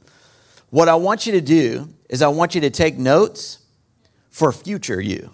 What 0.69 0.89
I 0.89 0.95
want 0.95 1.25
you 1.25 1.31
to 1.33 1.41
do 1.41 1.89
is 2.09 2.21
I 2.21 2.27
want 2.27 2.55
you 2.55 2.61
to 2.61 2.69
take 2.69 2.97
notes 2.97 3.59
for 4.29 4.51
future 4.51 4.99
you. 4.99 5.33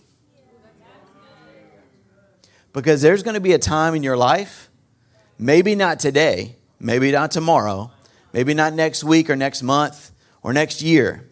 Because 2.72 3.02
there's 3.02 3.22
going 3.22 3.36
to 3.36 3.42
be 3.42 3.54
a 3.54 3.60
time 3.60 3.94
in 3.94 4.02
your 4.02 4.18
life, 4.18 4.70
maybe 5.38 5.76
not 5.76 6.00
today, 6.00 6.56
maybe 6.80 7.12
not 7.12 7.32
tomorrow, 7.32 7.92
maybe 8.32 8.54
not 8.54 8.74
next 8.74 9.04
week 9.04 9.30
or 9.30 9.36
next 9.36 9.62
month 9.62 10.12
or 10.42 10.54
next 10.54 10.82
year, 10.82 11.30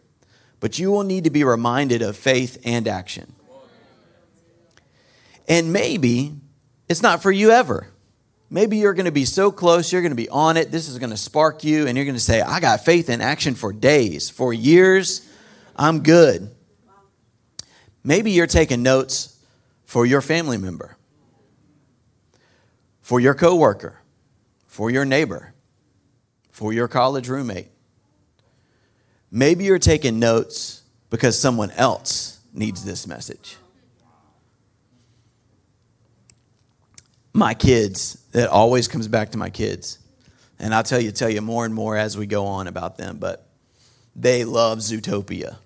but 0.60 0.78
you 0.78 0.92
will 0.92 1.04
need 1.04 1.24
to 1.24 1.30
be 1.30 1.44
reminded 1.44 2.02
of 2.02 2.16
faith 2.16 2.60
and 2.64 2.88
action. 2.88 3.34
And 5.48 5.74
maybe 5.74 6.34
it's 6.88 7.02
not 7.02 7.22
for 7.22 7.32
you 7.32 7.52
ever. 7.52 7.91
Maybe 8.54 8.78
you're 8.78 8.94
going 8.94 9.06
to 9.06 9.12
be 9.12 9.26
so 9.26 9.52
close, 9.52 9.92
you're 9.92 10.02
going 10.02 10.12
to 10.12 10.16
be 10.16 10.30
on 10.30 10.58
it. 10.58 10.72
This 10.72 10.88
is 10.88 11.00
going 11.00 11.10
to 11.10 11.18
spark 11.18 11.64
you, 11.64 11.88
and 11.88 11.98
you're 11.98 12.06
going 12.06 12.16
to 12.16 12.22
say, 12.22 12.42
I 12.42 12.60
got 12.60 12.86
faith 12.86 13.10
in 13.10 13.22
action 13.22 13.56
for 13.56 13.74
days, 13.74 14.30
for 14.30 14.54
years. 14.54 15.28
I'm 15.76 16.04
good. 16.04 16.54
Maybe 18.04 18.32
you're 18.32 18.48
taking 18.48 18.84
notes 18.84 19.40
for 19.86 20.06
your 20.06 20.22
family 20.22 20.58
member 20.58 20.98
for 23.12 23.20
your 23.20 23.34
coworker, 23.34 24.00
for 24.68 24.90
your 24.90 25.04
neighbor, 25.04 25.54
for 26.50 26.72
your 26.72 26.88
college 26.88 27.28
roommate. 27.28 27.68
Maybe 29.30 29.66
you're 29.66 29.80
taking 29.80 30.18
notes 30.18 30.84
because 31.10 31.38
someone 31.38 31.72
else 31.72 32.40
needs 32.54 32.86
this 32.86 33.08
message. 33.08 33.58
My 37.34 37.54
kids, 37.54 38.24
that 38.34 38.50
always 38.50 38.88
comes 38.88 39.08
back 39.08 39.32
to 39.32 39.38
my 39.38 39.50
kids. 39.50 40.00
And 40.60 40.76
I'll 40.76 40.84
tell 40.84 41.02
you, 41.02 41.12
tell 41.12 41.30
you 41.30 41.42
more 41.42 41.66
and 41.66 41.74
more 41.74 41.98
as 41.98 42.18
we 42.18 42.26
go 42.28 42.46
on 42.46 42.68
about 42.68 42.98
them, 42.98 43.18
but 43.18 43.48
they 44.16 44.44
love 44.44 44.80
Zootopia. 44.80 45.58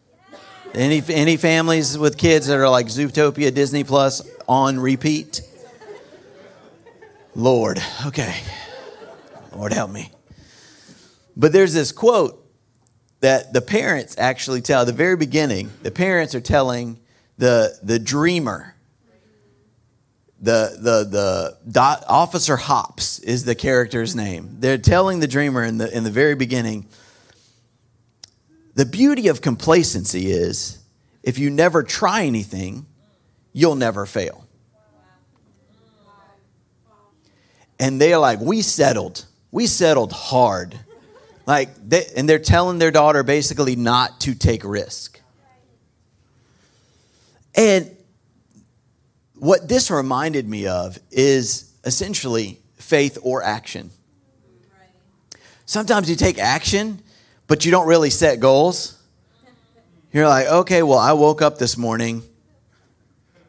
Any, 0.73 1.01
any 1.09 1.37
families 1.37 1.97
with 1.97 2.17
kids 2.17 2.47
that 2.47 2.57
are 2.57 2.69
like 2.69 2.87
Zootopia, 2.87 3.53
Disney 3.53 3.83
Plus 3.83 4.21
on 4.47 4.79
repeat? 4.79 5.41
Lord, 7.33 7.81
okay. 8.05 8.35
Lord, 9.53 9.73
help 9.73 9.91
me. 9.91 10.11
But 11.35 11.51
there's 11.51 11.73
this 11.73 11.91
quote 11.91 12.41
that 13.21 13.53
the 13.53 13.61
parents 13.61 14.15
actually 14.17 14.61
tell 14.61 14.85
the 14.85 14.93
very 14.93 15.17
beginning. 15.17 15.71
The 15.81 15.91
parents 15.91 16.35
are 16.35 16.41
telling 16.41 16.99
the, 17.37 17.77
the 17.83 17.99
dreamer, 17.99 18.74
the, 20.45 20.77
the, 20.79 21.03
the 21.09 21.57
dot, 21.71 22.03
Officer 22.07 22.55
Hopps 22.55 23.19
is 23.19 23.45
the 23.45 23.55
character's 23.55 24.15
name. 24.15 24.57
They're 24.59 24.77
telling 24.77 25.19
the 25.19 25.27
dreamer 25.27 25.63
in 25.63 25.77
the, 25.77 25.95
in 25.95 26.03
the 26.03 26.11
very 26.11 26.35
beginning 26.35 26.87
the 28.75 28.85
beauty 28.85 29.29
of 29.29 29.41
complacency 29.41 30.29
is 30.29 30.79
if 31.23 31.39
you 31.39 31.49
never 31.49 31.81
try 31.81 32.25
anything, 32.25 32.85
you'll 33.53 33.75
never 33.75 34.05
fail. 34.05 34.45
and 37.79 37.99
they're 37.99 38.17
like, 38.17 38.39
we 38.39 38.61
settled. 38.61 39.25
We 39.51 39.67
settled 39.67 40.11
hard. 40.11 40.77
Like, 41.45 41.69
they, 41.87 42.05
and 42.15 42.27
they're 42.27 42.39
telling 42.39 42.79
their 42.79 42.91
daughter 42.91 43.23
basically 43.23 43.75
not 43.75 44.21
to 44.21 44.35
take 44.35 44.63
risk. 44.63 45.21
And 47.53 47.94
what 49.45 49.69
this 49.69 49.91
reminded 49.91 50.49
me 50.49 50.65
of 50.65 50.97
is 51.11 51.71
essentially 51.83 52.59
faith 52.77 53.19
or 53.21 53.43
action. 53.43 53.91
Sometimes 55.67 56.09
you 56.09 56.15
take 56.15 56.39
action, 56.39 56.99
but 57.45 57.63
you 57.63 57.69
don't 57.69 57.85
really 57.85 58.09
set 58.09 58.39
goals. 58.39 58.99
You're 60.11 60.27
like, 60.27 60.47
okay, 60.47 60.81
well, 60.81 60.97
I 60.97 61.13
woke 61.13 61.43
up 61.43 61.59
this 61.59 61.77
morning 61.77 62.23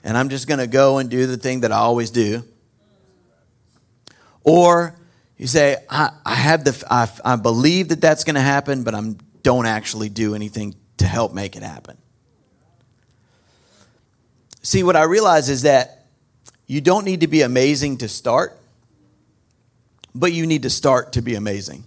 and 0.04 0.18
I'm 0.18 0.28
just 0.28 0.46
going 0.46 0.60
to 0.60 0.66
go 0.66 0.98
and 0.98 1.08
do 1.08 1.26
the 1.26 1.38
thing 1.38 1.60
that 1.60 1.72
I 1.72 1.76
always 1.76 2.10
do. 2.10 2.44
Or 4.44 4.94
you 5.38 5.46
say, 5.46 5.78
I, 5.88 6.10
I 6.26 6.34
have 6.34 6.64
the, 6.64 6.84
I, 6.90 7.08
I 7.24 7.36
believe 7.36 7.88
that 7.88 8.02
that's 8.02 8.24
going 8.24 8.34
to 8.34 8.42
happen, 8.42 8.84
but 8.84 8.94
I 8.94 9.14
don't 9.42 9.66
actually 9.66 10.10
do 10.10 10.34
anything 10.34 10.74
to 10.98 11.06
help 11.06 11.32
make 11.32 11.56
it 11.56 11.62
happen. 11.62 11.96
See, 14.66 14.82
what 14.82 14.96
I 14.96 15.04
realize 15.04 15.48
is 15.48 15.62
that 15.62 16.06
you 16.66 16.80
don't 16.80 17.04
need 17.04 17.20
to 17.20 17.28
be 17.28 17.42
amazing 17.42 17.98
to 17.98 18.08
start, 18.08 18.58
but 20.12 20.32
you 20.32 20.44
need 20.44 20.62
to 20.62 20.70
start 20.70 21.12
to 21.12 21.22
be 21.22 21.36
amazing. 21.36 21.84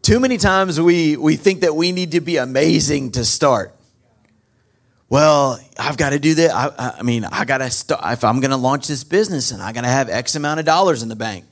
Too 0.00 0.20
many 0.20 0.38
times 0.38 0.80
we, 0.80 1.18
we 1.18 1.36
think 1.36 1.60
that 1.60 1.76
we 1.76 1.92
need 1.92 2.12
to 2.12 2.22
be 2.22 2.38
amazing 2.38 3.10
to 3.12 3.26
start 3.26 3.74
well, 5.10 5.58
I've 5.78 5.96
got 5.96 6.10
to 6.10 6.18
do 6.18 6.34
that. 6.34 6.50
I, 6.54 6.96
I 6.98 7.02
mean, 7.02 7.24
I 7.24 7.46
got 7.46 7.58
to 7.58 7.70
start. 7.70 8.02
If 8.12 8.24
I'm 8.24 8.40
going 8.40 8.50
to 8.50 8.58
launch 8.58 8.88
this 8.88 9.04
business 9.04 9.52
and 9.52 9.62
I 9.62 9.72
got 9.72 9.82
to 9.82 9.88
have 9.88 10.10
X 10.10 10.34
amount 10.34 10.60
of 10.60 10.66
dollars 10.66 11.02
in 11.02 11.08
the 11.08 11.16
bank. 11.16 11.46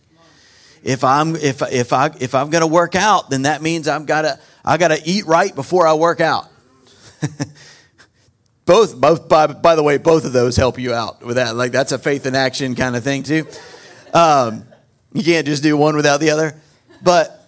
If 0.82 1.02
I'm 1.02 1.34
if 1.36 1.62
if 1.62 1.92
I 1.92 2.10
if 2.20 2.34
I'm 2.34 2.50
going 2.50 2.60
to 2.60 2.66
work 2.66 2.94
out, 2.94 3.30
then 3.30 3.42
that 3.42 3.62
means 3.62 3.88
I've 3.88 4.04
got 4.06 4.22
to 4.22 4.38
I 4.62 4.76
got 4.76 4.88
to 4.88 5.00
eat 5.04 5.24
right 5.26 5.54
before 5.54 5.86
I 5.86 5.94
work 5.94 6.20
out. 6.20 6.48
both 8.66 9.00
both 9.00 9.28
by 9.28 9.46
by 9.46 9.74
the 9.74 9.82
way, 9.82 9.96
both 9.96 10.24
of 10.24 10.32
those 10.32 10.56
help 10.56 10.78
you 10.78 10.92
out 10.92 11.24
with 11.24 11.36
that. 11.36 11.56
Like 11.56 11.72
that's 11.72 11.92
a 11.92 11.98
faith 11.98 12.26
in 12.26 12.34
action 12.34 12.74
kind 12.74 12.94
of 12.94 13.02
thing 13.02 13.22
too. 13.22 13.46
Um, 14.12 14.64
you 15.14 15.24
can't 15.24 15.46
just 15.46 15.62
do 15.62 15.76
one 15.76 15.96
without 15.96 16.20
the 16.20 16.30
other. 16.30 16.54
But 17.02 17.42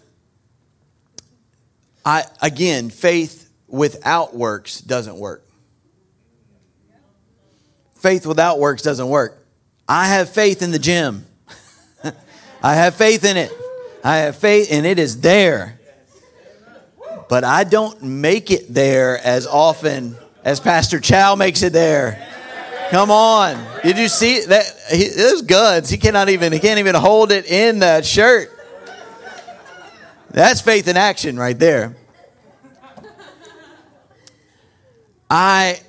I 2.05 2.25
again, 2.41 2.89
faith 2.89 3.51
without 3.67 4.35
works 4.35 4.81
doesn't 4.81 5.17
work 5.17 5.45
faith 7.99 8.27
without 8.27 8.59
works 8.59 8.83
doesn't 8.83 9.09
work. 9.09 9.45
I 9.89 10.07
have 10.09 10.31
faith 10.31 10.63
in 10.63 10.71
the 10.71 10.79
gym. 10.79 11.27
I 12.63 12.75
have 12.75 12.95
faith 12.95 13.25
in 13.25 13.37
it. 13.37 13.53
I 14.05 14.19
have 14.19 14.37
faith, 14.37 14.69
and 14.71 14.87
it 14.87 14.99
is 14.99 15.21
there. 15.21 15.79
But 17.29 17.45
I 17.45 17.65
don't 17.65 18.03
make 18.03 18.51
it 18.51 18.73
there 18.73 19.19
as 19.19 19.47
often 19.47 20.17
as 20.49 20.61
Pastor 20.61 20.99
Chow 20.99 21.35
makes 21.35 21.63
it 21.63 21.75
there. 21.75 22.27
Come 22.89 23.11
on. 23.11 23.63
Did 23.83 23.99
you 23.99 24.09
see 24.09 24.47
that? 24.47 24.65
He, 24.91 25.09
those 25.09 25.43
guns, 25.43 25.91
he 25.91 25.99
cannot 25.99 26.31
even, 26.31 26.55
he 26.55 26.59
can't 26.59 26.79
even 26.79 26.95
hold 26.95 27.33
it 27.33 27.45
in 27.45 27.81
that 27.81 28.07
shirt. 28.07 28.51
That's 30.31 30.63
faith 30.63 30.89
in 30.89 30.97
action 30.97 31.39
right 31.39 31.59
there. 31.59 31.99
I, 35.29 35.81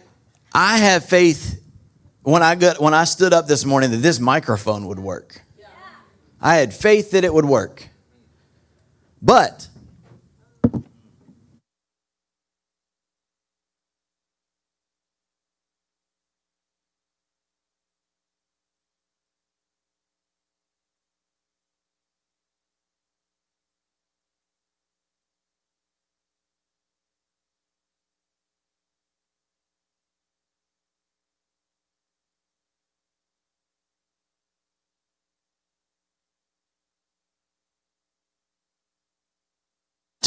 I 0.54 0.78
have 0.80 1.06
faith 1.06 1.64
when 2.24 2.44
I 2.44 2.56
got 2.56 2.82
when 2.82 2.94
I 2.94 3.06
stood 3.06 3.32
up 3.32 3.48
this 3.48 3.64
morning 3.64 3.92
that 3.92 3.98
this 3.98 4.20
microphone 4.20 4.88
would 4.88 5.00
work. 5.00 5.42
I 6.42 6.56
had 6.56 6.74
faith 6.74 7.12
that 7.12 7.24
it 7.24 7.34
would 7.34 7.46
work. 7.46 7.88
But 9.22 9.69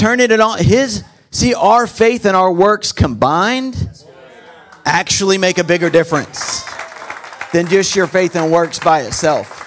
turn 0.02 0.18
it 0.18 0.40
on. 0.40 0.58
His 0.58 1.04
see 1.30 1.54
our 1.54 1.86
faith 1.86 2.26
and 2.26 2.36
our 2.36 2.52
works 2.52 2.90
combined 2.90 4.04
actually 4.84 5.38
make 5.38 5.58
a 5.58 5.64
bigger 5.64 5.90
difference 5.90 6.64
than 7.52 7.68
just 7.68 7.94
your 7.94 8.08
faith 8.08 8.34
and 8.34 8.50
works 8.50 8.80
by 8.80 9.02
itself. 9.02 9.60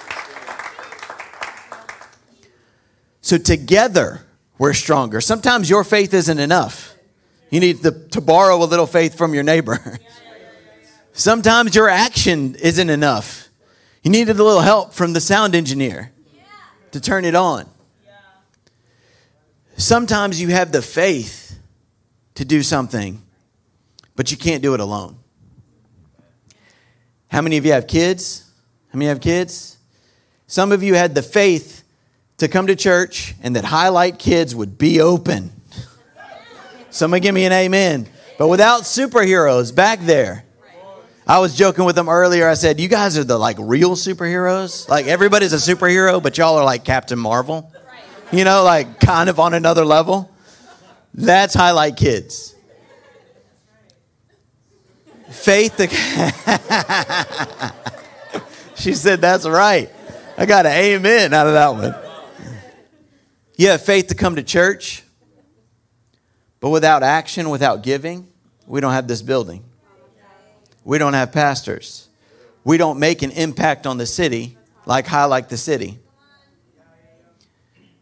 So 3.22 3.38
together, 3.38 4.26
we're 4.58 4.74
stronger. 4.74 5.22
Sometimes 5.22 5.70
your 5.70 5.84
faith 5.84 6.12
isn't 6.12 6.38
enough. 6.38 6.94
You 7.48 7.60
need 7.60 7.82
to, 7.82 7.92
to 8.08 8.20
borrow 8.20 8.62
a 8.62 8.66
little 8.66 8.86
faith 8.86 9.16
from 9.16 9.32
your 9.32 9.42
neighbor. 9.42 9.98
Sometimes 11.14 11.74
your 11.74 11.88
action 11.88 12.56
isn't 12.56 12.90
enough. 12.90 13.48
You 14.02 14.10
needed 14.10 14.38
a 14.38 14.44
little 14.44 14.60
help 14.60 14.92
from 14.92 15.14
the 15.14 15.20
sound 15.20 15.54
engineer 15.54 16.12
to 16.92 17.00
turn 17.00 17.24
it 17.24 17.34
on. 17.34 17.66
Sometimes 19.76 20.40
you 20.40 20.48
have 20.48 20.72
the 20.72 20.80
faith 20.80 21.58
to 22.34 22.44
do 22.44 22.62
something, 22.62 23.22
but 24.14 24.30
you 24.30 24.36
can't 24.36 24.62
do 24.62 24.72
it 24.74 24.80
alone. 24.80 25.18
How 27.28 27.42
many 27.42 27.58
of 27.58 27.66
you 27.66 27.72
have 27.72 27.86
kids? 27.86 28.50
How 28.90 28.98
many 28.98 29.08
have 29.08 29.20
kids? 29.20 29.76
Some 30.46 30.72
of 30.72 30.82
you 30.82 30.94
had 30.94 31.14
the 31.14 31.22
faith 31.22 31.82
to 32.38 32.48
come 32.48 32.68
to 32.68 32.76
church 32.76 33.34
and 33.42 33.56
that 33.56 33.64
Highlight 33.64 34.18
Kids 34.18 34.54
would 34.54 34.78
be 34.78 35.00
open. 35.00 35.50
Somebody 36.90 37.20
give 37.20 37.34
me 37.34 37.44
an 37.44 37.52
amen. 37.52 38.08
But 38.38 38.48
without 38.48 38.82
superheroes 38.82 39.74
back 39.74 40.00
there, 40.00 40.44
I 41.26 41.40
was 41.40 41.56
joking 41.56 41.84
with 41.84 41.96
them 41.96 42.08
earlier. 42.08 42.48
I 42.48 42.54
said, 42.54 42.78
"You 42.78 42.88
guys 42.88 43.18
are 43.18 43.24
the 43.24 43.36
like 43.36 43.56
real 43.58 43.96
superheroes. 43.96 44.88
Like 44.88 45.06
everybody's 45.06 45.52
a 45.52 45.56
superhero, 45.56 46.22
but 46.22 46.38
y'all 46.38 46.56
are 46.56 46.64
like 46.64 46.84
Captain 46.84 47.18
Marvel. 47.18 47.70
You 48.32 48.44
know, 48.44 48.64
like 48.64 49.00
kind 49.00 49.28
of 49.28 49.38
on 49.38 49.54
another 49.54 49.84
level. 49.84 50.30
That's 51.14 51.54
highlight 51.54 51.96
kids. 51.96 52.54
Faith. 55.30 55.76
To 55.76 55.86
she 58.74 58.94
said, 58.94 59.20
"That's 59.20 59.46
right." 59.46 59.90
I 60.36 60.44
got 60.44 60.66
an 60.66 60.72
amen 60.72 61.32
out 61.32 61.46
of 61.46 61.54
that 61.54 61.68
one. 61.68 61.94
You 63.56 63.68
have 63.68 63.80
faith 63.80 64.08
to 64.08 64.14
come 64.14 64.36
to 64.36 64.42
church, 64.42 65.02
but 66.60 66.70
without 66.70 67.02
action, 67.02 67.48
without 67.48 67.82
giving, 67.82 68.28
we 68.66 68.80
don't 68.80 68.92
have 68.92 69.08
this 69.08 69.22
building. 69.22 69.64
We 70.84 70.98
don't 70.98 71.14
have 71.14 71.32
pastors. 71.32 72.08
We 72.64 72.76
don't 72.76 72.98
make 72.98 73.22
an 73.22 73.30
impact 73.30 73.86
on 73.86 73.96
the 73.96 74.06
city 74.06 74.58
like 74.84 75.06
Highlight 75.06 75.48
the 75.48 75.56
City. 75.56 75.98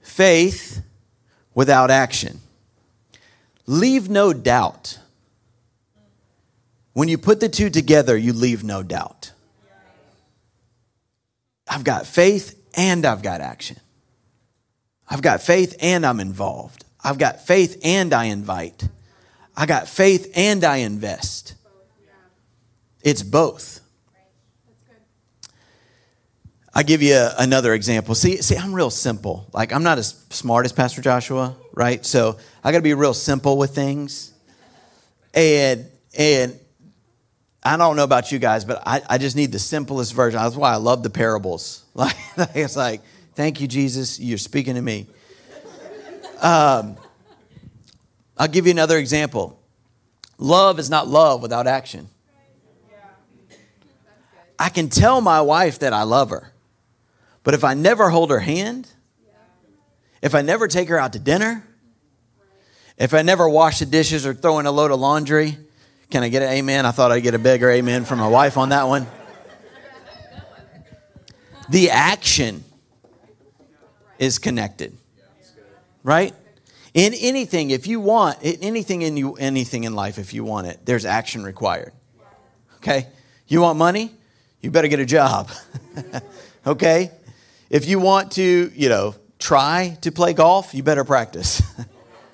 Faith 0.04 0.82
without 1.54 1.90
action. 1.90 2.38
Leave 3.66 4.10
no 4.10 4.32
doubt. 4.32 4.98
When 6.92 7.08
you 7.08 7.18
put 7.18 7.40
the 7.40 7.48
two 7.48 7.70
together, 7.70 8.16
you 8.16 8.32
leave 8.32 8.62
no 8.62 8.82
doubt. 8.82 9.32
I've 11.66 11.82
got 11.82 12.06
faith 12.06 12.54
and 12.74 13.04
I've 13.06 13.22
got 13.22 13.40
action. 13.40 13.78
I've 15.08 15.22
got 15.22 15.42
faith 15.42 15.74
and 15.80 16.04
I'm 16.04 16.20
involved. 16.20 16.84
I've 17.02 17.18
got 17.18 17.46
faith 17.46 17.80
and 17.82 18.12
I 18.12 18.26
invite. 18.26 18.86
I 19.56 19.66
got 19.66 19.88
faith 19.88 20.30
and 20.36 20.62
I 20.64 20.76
invest. 20.78 21.54
It's 23.02 23.22
both. 23.22 23.80
I 26.74 26.82
give 26.82 27.02
you 27.02 27.28
another 27.38 27.72
example. 27.72 28.14
See, 28.14 28.42
see, 28.42 28.56
I'm 28.56 28.74
real 28.74 28.90
simple. 28.90 29.48
Like 29.52 29.72
I'm 29.72 29.82
not 29.82 29.98
as 29.98 30.24
smart 30.30 30.64
as 30.64 30.72
Pastor 30.72 31.00
Joshua, 31.00 31.56
right? 31.72 32.04
So 32.04 32.36
I 32.62 32.72
got 32.72 32.78
to 32.78 32.82
be 32.82 32.94
real 32.94 33.14
simple 33.14 33.56
with 33.56 33.74
things. 33.74 34.32
And 35.32 35.86
and 36.18 36.58
I 37.62 37.76
don't 37.76 37.96
know 37.96 38.04
about 38.04 38.32
you 38.32 38.38
guys, 38.38 38.64
but 38.64 38.82
I, 38.86 39.02
I 39.08 39.18
just 39.18 39.36
need 39.36 39.52
the 39.52 39.58
simplest 39.58 40.12
version. 40.12 40.40
That's 40.40 40.56
why 40.56 40.72
I 40.72 40.76
love 40.76 41.02
the 41.02 41.10
parables. 41.10 41.82
Like 41.96 42.16
it's 42.56 42.74
like 42.74 43.02
Thank 43.34 43.60
you, 43.60 43.66
Jesus. 43.66 44.20
You're 44.20 44.38
speaking 44.38 44.76
to 44.76 44.82
me. 44.82 45.08
Um, 46.40 46.96
I'll 48.36 48.48
give 48.48 48.66
you 48.66 48.70
another 48.70 48.96
example. 48.96 49.60
Love 50.38 50.78
is 50.78 50.88
not 50.88 51.08
love 51.08 51.42
without 51.42 51.66
action. 51.66 52.08
I 54.56 54.68
can 54.68 54.88
tell 54.88 55.20
my 55.20 55.40
wife 55.40 55.80
that 55.80 55.92
I 55.92 56.04
love 56.04 56.30
her, 56.30 56.52
but 57.44 57.54
if 57.54 57.62
I 57.62 57.74
never 57.74 58.08
hold 58.08 58.30
her 58.30 58.40
hand, 58.40 58.88
if 60.22 60.34
I 60.34 60.42
never 60.42 60.66
take 60.66 60.88
her 60.88 60.98
out 60.98 61.12
to 61.12 61.18
dinner, 61.18 61.64
if 62.96 63.12
I 63.12 63.22
never 63.22 63.48
wash 63.48 63.80
the 63.80 63.86
dishes 63.86 64.26
or 64.26 64.32
throw 64.34 64.58
in 64.58 64.66
a 64.66 64.72
load 64.72 64.90
of 64.90 64.98
laundry, 64.98 65.58
can 66.10 66.22
I 66.22 66.28
get 66.30 66.42
an 66.42 66.48
amen? 66.48 66.86
I 66.86 66.90
thought 66.90 67.12
I'd 67.12 67.20
get 67.20 67.34
a 67.34 67.38
bigger 67.38 67.70
amen 67.70 68.06
from 68.06 68.18
my 68.18 68.28
wife 68.28 68.56
on 68.56 68.70
that 68.70 68.84
one. 68.84 69.06
The 71.68 71.90
action 71.90 72.64
is 74.18 74.38
connected. 74.38 74.96
Right? 76.02 76.34
In 76.92 77.12
anything, 77.14 77.70
if 77.70 77.86
you 77.86 78.00
want 78.00 78.38
anything 78.42 79.02
in 79.02 79.16
you, 79.16 79.34
anything 79.34 79.84
in 79.84 79.94
life, 79.94 80.18
if 80.18 80.32
you 80.32 80.44
want 80.44 80.68
it, 80.68 80.80
there's 80.84 81.04
action 81.04 81.42
required. 81.42 81.92
Okay? 82.76 83.08
You 83.48 83.62
want 83.62 83.78
money? 83.78 84.14
You 84.60 84.70
better 84.70 84.88
get 84.88 85.00
a 85.00 85.06
job. 85.06 85.50
okay? 86.66 87.10
If 87.70 87.86
you 87.86 87.98
want 87.98 88.32
to, 88.32 88.70
you 88.74 88.88
know, 88.88 89.14
try 89.38 89.96
to 90.02 90.12
play 90.12 90.32
golf, 90.32 90.74
you 90.74 90.82
better 90.82 91.04
practice. 91.04 91.62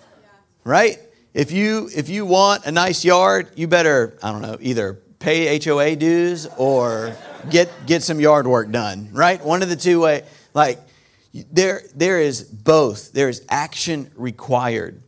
right? 0.64 0.98
If 1.32 1.52
you 1.52 1.88
if 1.94 2.08
you 2.08 2.26
want 2.26 2.66
a 2.66 2.72
nice 2.72 3.04
yard, 3.04 3.50
you 3.54 3.68
better, 3.68 4.18
I 4.22 4.32
don't 4.32 4.42
know, 4.42 4.56
either 4.60 4.94
pay 5.18 5.58
HOA 5.58 5.96
dues 5.96 6.46
or 6.56 7.16
get 7.50 7.70
get 7.86 8.02
some 8.02 8.18
yard 8.20 8.46
work 8.46 8.70
done, 8.70 9.10
right? 9.12 9.42
One 9.44 9.62
of 9.62 9.68
the 9.68 9.76
two 9.76 10.00
way 10.00 10.24
like 10.54 10.80
there, 11.32 11.82
there 11.94 12.20
is 12.20 12.42
both. 12.42 13.12
There 13.12 13.28
is 13.28 13.44
action 13.48 14.10
required. 14.16 15.02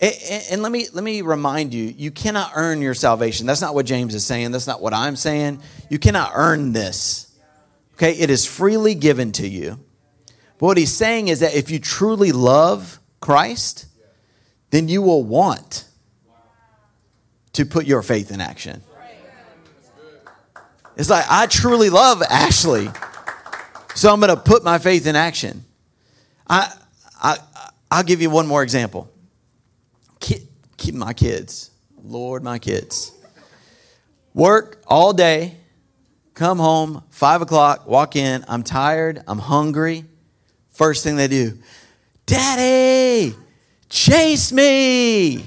And, 0.00 0.14
and, 0.50 0.62
let 0.62 0.72
me 0.72 0.86
let 0.94 1.04
me 1.04 1.20
remind 1.20 1.74
you, 1.74 1.84
you 1.84 2.10
cannot 2.10 2.52
earn 2.54 2.80
your 2.80 2.94
salvation. 2.94 3.46
That's 3.46 3.60
not 3.60 3.74
what 3.74 3.84
James 3.84 4.14
is 4.14 4.24
saying. 4.24 4.50
That's 4.50 4.66
not 4.66 4.80
what 4.80 4.94
I'm 4.94 5.14
saying. 5.14 5.60
You 5.90 5.98
cannot 5.98 6.32
earn 6.34 6.72
this. 6.72 7.29
Okay, 8.00 8.12
it 8.12 8.30
is 8.30 8.46
freely 8.46 8.94
given 8.94 9.30
to 9.32 9.46
you. 9.46 9.78
But 10.56 10.66
what 10.66 10.78
he's 10.78 10.90
saying 10.90 11.28
is 11.28 11.40
that 11.40 11.54
if 11.54 11.70
you 11.70 11.78
truly 11.78 12.32
love 12.32 12.98
Christ, 13.20 13.84
then 14.70 14.88
you 14.88 15.02
will 15.02 15.22
want 15.22 15.84
to 17.52 17.66
put 17.66 17.84
your 17.84 18.00
faith 18.00 18.30
in 18.30 18.40
action. 18.40 18.82
It's 20.96 21.10
like 21.10 21.26
I 21.28 21.44
truly 21.44 21.90
love 21.90 22.22
Ashley. 22.22 22.88
So 23.94 24.10
I'm 24.10 24.18
going 24.18 24.34
to 24.34 24.40
put 24.40 24.64
my 24.64 24.78
faith 24.78 25.06
in 25.06 25.14
action. 25.14 25.66
I, 26.48 26.72
I, 27.22 27.36
I'll 27.90 28.02
give 28.02 28.22
you 28.22 28.30
one 28.30 28.46
more 28.46 28.62
example. 28.62 29.10
Keep, 30.20 30.44
keep 30.78 30.94
my 30.94 31.12
kids. 31.12 31.70
Lord, 32.02 32.42
my 32.42 32.58
kids. 32.58 33.12
Work 34.32 34.82
all 34.86 35.12
day, 35.12 35.59
come 36.40 36.58
home, 36.58 37.02
five 37.10 37.42
o'clock, 37.42 37.86
walk 37.86 38.16
in. 38.16 38.42
I'm 38.48 38.62
tired, 38.62 39.22
I'm 39.28 39.38
hungry. 39.38 40.06
First 40.70 41.04
thing 41.04 41.16
they 41.16 41.28
do, 41.28 41.58
Daddy, 42.24 43.36
chase 43.90 44.50
me. 44.50 45.44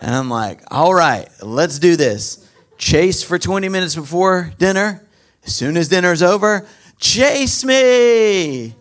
And 0.00 0.12
I'm 0.12 0.28
like, 0.28 0.62
all 0.68 0.92
right, 0.92 1.28
let's 1.40 1.78
do 1.78 1.94
this. 1.94 2.44
Chase 2.76 3.22
for 3.22 3.38
20 3.38 3.68
minutes 3.68 3.94
before 3.94 4.52
dinner. 4.58 5.06
As 5.46 5.54
soon 5.54 5.76
as 5.76 5.86
dinner's 5.86 6.22
over, 6.22 6.66
chase 6.98 7.64
me. 7.64 8.74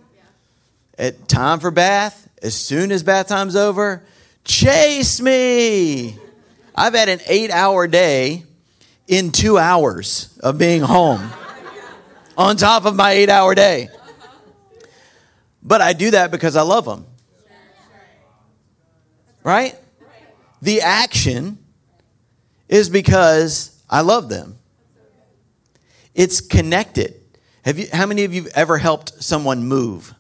At 0.97 1.27
time 1.27 1.59
for 1.59 1.69
bath, 1.69 2.27
as 2.41 2.55
soon 2.55 2.91
as 2.91 3.03
bath 3.03 3.27
time's 3.27 3.55
over, 3.55 4.01
chase 4.45 5.21
me. 5.21 6.17
I've 6.73 6.95
had 6.95 7.07
an 7.07 7.19
eight 7.27 7.51
hour 7.51 7.85
day 7.85 8.45
in 9.09 9.31
two 9.31 9.57
hours 9.57 10.37
of 10.41 10.59
being 10.59 10.81
home 10.81 11.31
on 12.37 12.55
top 12.55 12.85
of 12.85 12.95
my 12.95 13.11
eight 13.11 13.29
hour 13.29 13.55
day. 13.55 13.89
But 15.63 15.81
I 15.81 15.93
do 15.93 16.11
that 16.11 16.29
because 16.31 16.55
I 16.55 16.61
love 16.61 16.85
them. 16.85 17.05
Right? 19.43 19.75
The 20.61 20.81
action 20.81 21.57
is 22.69 22.87
because 22.87 23.81
I 23.89 24.01
love 24.01 24.29
them. 24.29 24.59
It's 26.13 26.39
connected. 26.39 27.19
Have 27.65 27.79
you, 27.79 27.87
how 27.91 28.05
many 28.05 28.25
of 28.25 28.33
you 28.33 28.43
have 28.43 28.51
ever 28.53 28.77
helped 28.77 29.23
someone 29.23 29.65
move? 29.65 30.13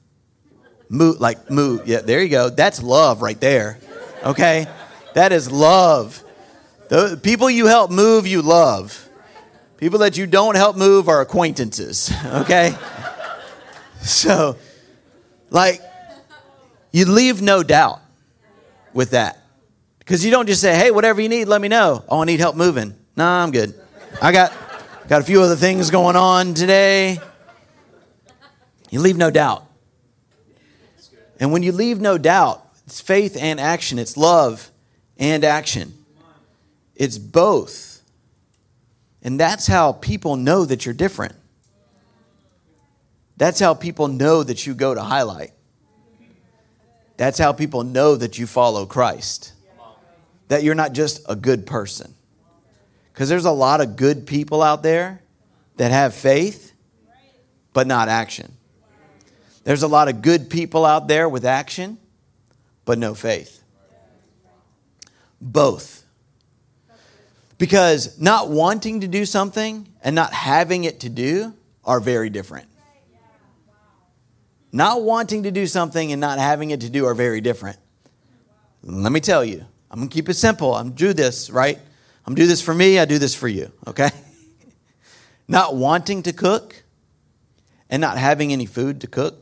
Move, 0.89 1.21
like 1.21 1.51
move. 1.51 1.87
Yeah, 1.87 1.99
there 2.01 2.23
you 2.23 2.29
go. 2.29 2.49
That's 2.49 2.81
love 2.81 3.21
right 3.21 3.39
there. 3.39 3.77
Okay? 4.23 4.65
That 5.13 5.31
is 5.31 5.51
love. 5.51 6.23
The 6.89 7.19
people 7.21 7.49
you 7.49 7.67
help 7.67 7.91
move, 7.91 8.25
you 8.25 8.41
love. 8.41 9.07
People 9.77 9.99
that 9.99 10.17
you 10.17 10.25
don't 10.25 10.55
help 10.55 10.75
move 10.75 11.07
are 11.07 11.21
acquaintances. 11.21 12.11
Okay? 12.25 12.75
So, 14.01 14.55
like, 15.49 15.81
you 16.91 17.05
leave 17.05 17.41
no 17.41 17.63
doubt 17.63 17.99
with 18.93 19.11
that. 19.11 19.37
Because 19.99 20.23
you 20.23 20.31
don't 20.31 20.47
just 20.47 20.61
say, 20.61 20.73
hey, 20.75 20.89
whatever 20.89 21.21
you 21.21 21.27
need, 21.27 21.45
let 21.45 21.59
me 21.59 21.67
know. 21.67 22.03
Oh, 22.07 22.21
I 22.21 22.25
need 22.25 22.39
help 22.39 22.55
moving. 22.55 22.95
Nah, 23.17 23.43
I'm 23.43 23.51
good. 23.51 23.73
I 24.21 24.31
got 24.31 24.53
got 25.09 25.21
a 25.21 25.23
few 25.25 25.41
other 25.41 25.57
things 25.57 25.91
going 25.91 26.15
on 26.15 26.53
today. 26.53 27.19
You 28.89 29.01
leave 29.01 29.17
no 29.17 29.29
doubt. 29.29 29.65
And 31.39 31.51
when 31.51 31.61
you 31.61 31.73
leave 31.73 31.99
no 31.99 32.17
doubt, 32.17 32.65
it's 32.85 33.01
faith 33.01 33.37
and 33.39 33.59
action, 33.59 33.99
it's 33.99 34.15
love 34.15 34.71
and 35.17 35.43
action. 35.43 35.98
It's 36.99 37.17
both. 37.17 38.03
And 39.23 39.39
that's 39.39 39.65
how 39.65 39.93
people 39.93 40.35
know 40.35 40.65
that 40.65 40.85
you're 40.85 40.93
different. 40.93 41.33
That's 43.37 43.59
how 43.59 43.73
people 43.73 44.09
know 44.09 44.43
that 44.43 44.67
you 44.67 44.75
go 44.75 44.93
to 44.93 45.01
highlight. 45.01 45.51
That's 47.15 47.39
how 47.39 47.53
people 47.53 47.83
know 47.83 48.15
that 48.15 48.37
you 48.37 48.45
follow 48.45 48.85
Christ. 48.85 49.53
That 50.49 50.63
you're 50.63 50.75
not 50.75 50.93
just 50.93 51.21
a 51.27 51.35
good 51.35 51.65
person. 51.65 52.13
Because 53.13 53.29
there's 53.29 53.45
a 53.45 53.51
lot 53.51 53.81
of 53.81 53.95
good 53.95 54.27
people 54.27 54.61
out 54.61 54.83
there 54.83 55.21
that 55.77 55.91
have 55.91 56.13
faith, 56.13 56.73
but 57.71 57.87
not 57.87 58.09
action. 58.09 58.51
There's 59.63 59.83
a 59.83 59.87
lot 59.87 60.09
of 60.09 60.21
good 60.21 60.49
people 60.49 60.85
out 60.85 61.07
there 61.07 61.29
with 61.29 61.45
action, 61.45 61.97
but 62.83 62.97
no 62.97 63.13
faith. 63.13 63.63
Both. 65.39 66.03
Because 67.59 68.17
not 68.17 68.49
wanting 68.49 69.01
to 69.01 69.07
do 69.07 69.25
something 69.25 69.87
and 70.01 70.15
not 70.15 70.33
having 70.33 70.85
it 70.85 71.01
to 71.01 71.09
do 71.09 71.53
are 71.83 71.99
very 71.99 72.29
different. 72.29 72.67
Not 74.71 75.03
wanting 75.03 75.43
to 75.43 75.51
do 75.51 75.67
something 75.67 76.11
and 76.11 76.21
not 76.21 76.39
having 76.39 76.71
it 76.71 76.81
to 76.81 76.89
do 76.89 77.05
are 77.05 77.13
very 77.13 77.41
different. 77.41 77.77
Let 78.81 79.11
me 79.11 79.19
tell 79.19 79.43
you, 79.43 79.65
I'm 79.91 80.07
to 80.07 80.07
keep 80.07 80.29
it 80.29 80.35
simple. 80.35 80.73
I'm 80.73 80.91
do 80.91 81.11
this, 81.11 81.49
right? 81.49 81.77
I'm 82.25 82.33
do 82.33 82.47
this 82.47 82.61
for 82.61 82.73
me, 82.73 82.97
I 82.97 83.03
do 83.03 83.17
this 83.17 83.35
for 83.35 83.49
you, 83.49 83.71
okay? 83.87 84.09
not 85.47 85.75
wanting 85.75 86.23
to 86.23 86.33
cook 86.33 86.83
and 87.89 87.99
not 87.99 88.17
having 88.17 88.53
any 88.53 88.67
food 88.67 89.01
to 89.01 89.07
cook 89.07 89.35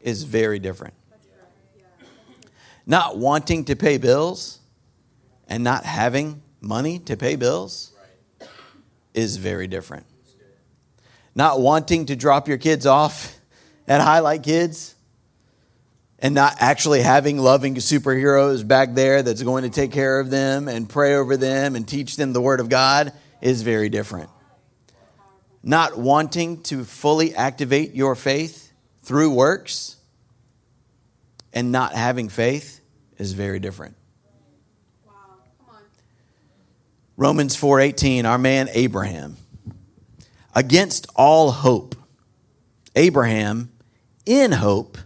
is 0.00 0.24
very 0.24 0.58
different. 0.58 0.94
Not 2.84 3.16
wanting 3.16 3.66
to 3.66 3.76
pay 3.76 3.98
bills 3.98 4.58
and 5.48 5.64
not 5.64 5.84
having 5.84 6.42
money 6.60 6.98
to 7.00 7.16
pay 7.16 7.36
bills 7.36 7.92
is 9.12 9.36
very 9.36 9.66
different. 9.66 10.06
Not 11.34 11.60
wanting 11.60 12.06
to 12.06 12.16
drop 12.16 12.48
your 12.48 12.58
kids 12.58 12.86
off 12.86 13.38
at 13.86 14.00
Highlight 14.00 14.42
Kids 14.42 14.94
and 16.18 16.34
not 16.34 16.56
actually 16.60 17.02
having 17.02 17.38
loving 17.38 17.74
superheroes 17.74 18.66
back 18.66 18.94
there 18.94 19.22
that's 19.22 19.42
going 19.42 19.64
to 19.64 19.70
take 19.70 19.92
care 19.92 20.20
of 20.20 20.30
them 20.30 20.68
and 20.68 20.88
pray 20.88 21.14
over 21.16 21.36
them 21.36 21.76
and 21.76 21.86
teach 21.86 22.16
them 22.16 22.32
the 22.32 22.40
Word 22.40 22.60
of 22.60 22.68
God 22.68 23.12
is 23.40 23.62
very 23.62 23.88
different. 23.88 24.30
Not 25.62 25.98
wanting 25.98 26.62
to 26.64 26.84
fully 26.84 27.34
activate 27.34 27.94
your 27.94 28.14
faith 28.14 28.72
through 29.02 29.30
works 29.30 29.96
and 31.52 31.72
not 31.72 31.94
having 31.94 32.28
faith 32.28 32.80
is 33.18 33.32
very 33.32 33.58
different. 33.58 33.96
Romans 37.16 37.56
4:18 37.56 38.24
our 38.24 38.38
man 38.38 38.68
Abraham 38.72 39.36
against 40.54 41.06
all 41.14 41.52
hope 41.52 41.94
Abraham 42.96 43.70
in 44.26 44.52
hope 44.52 44.98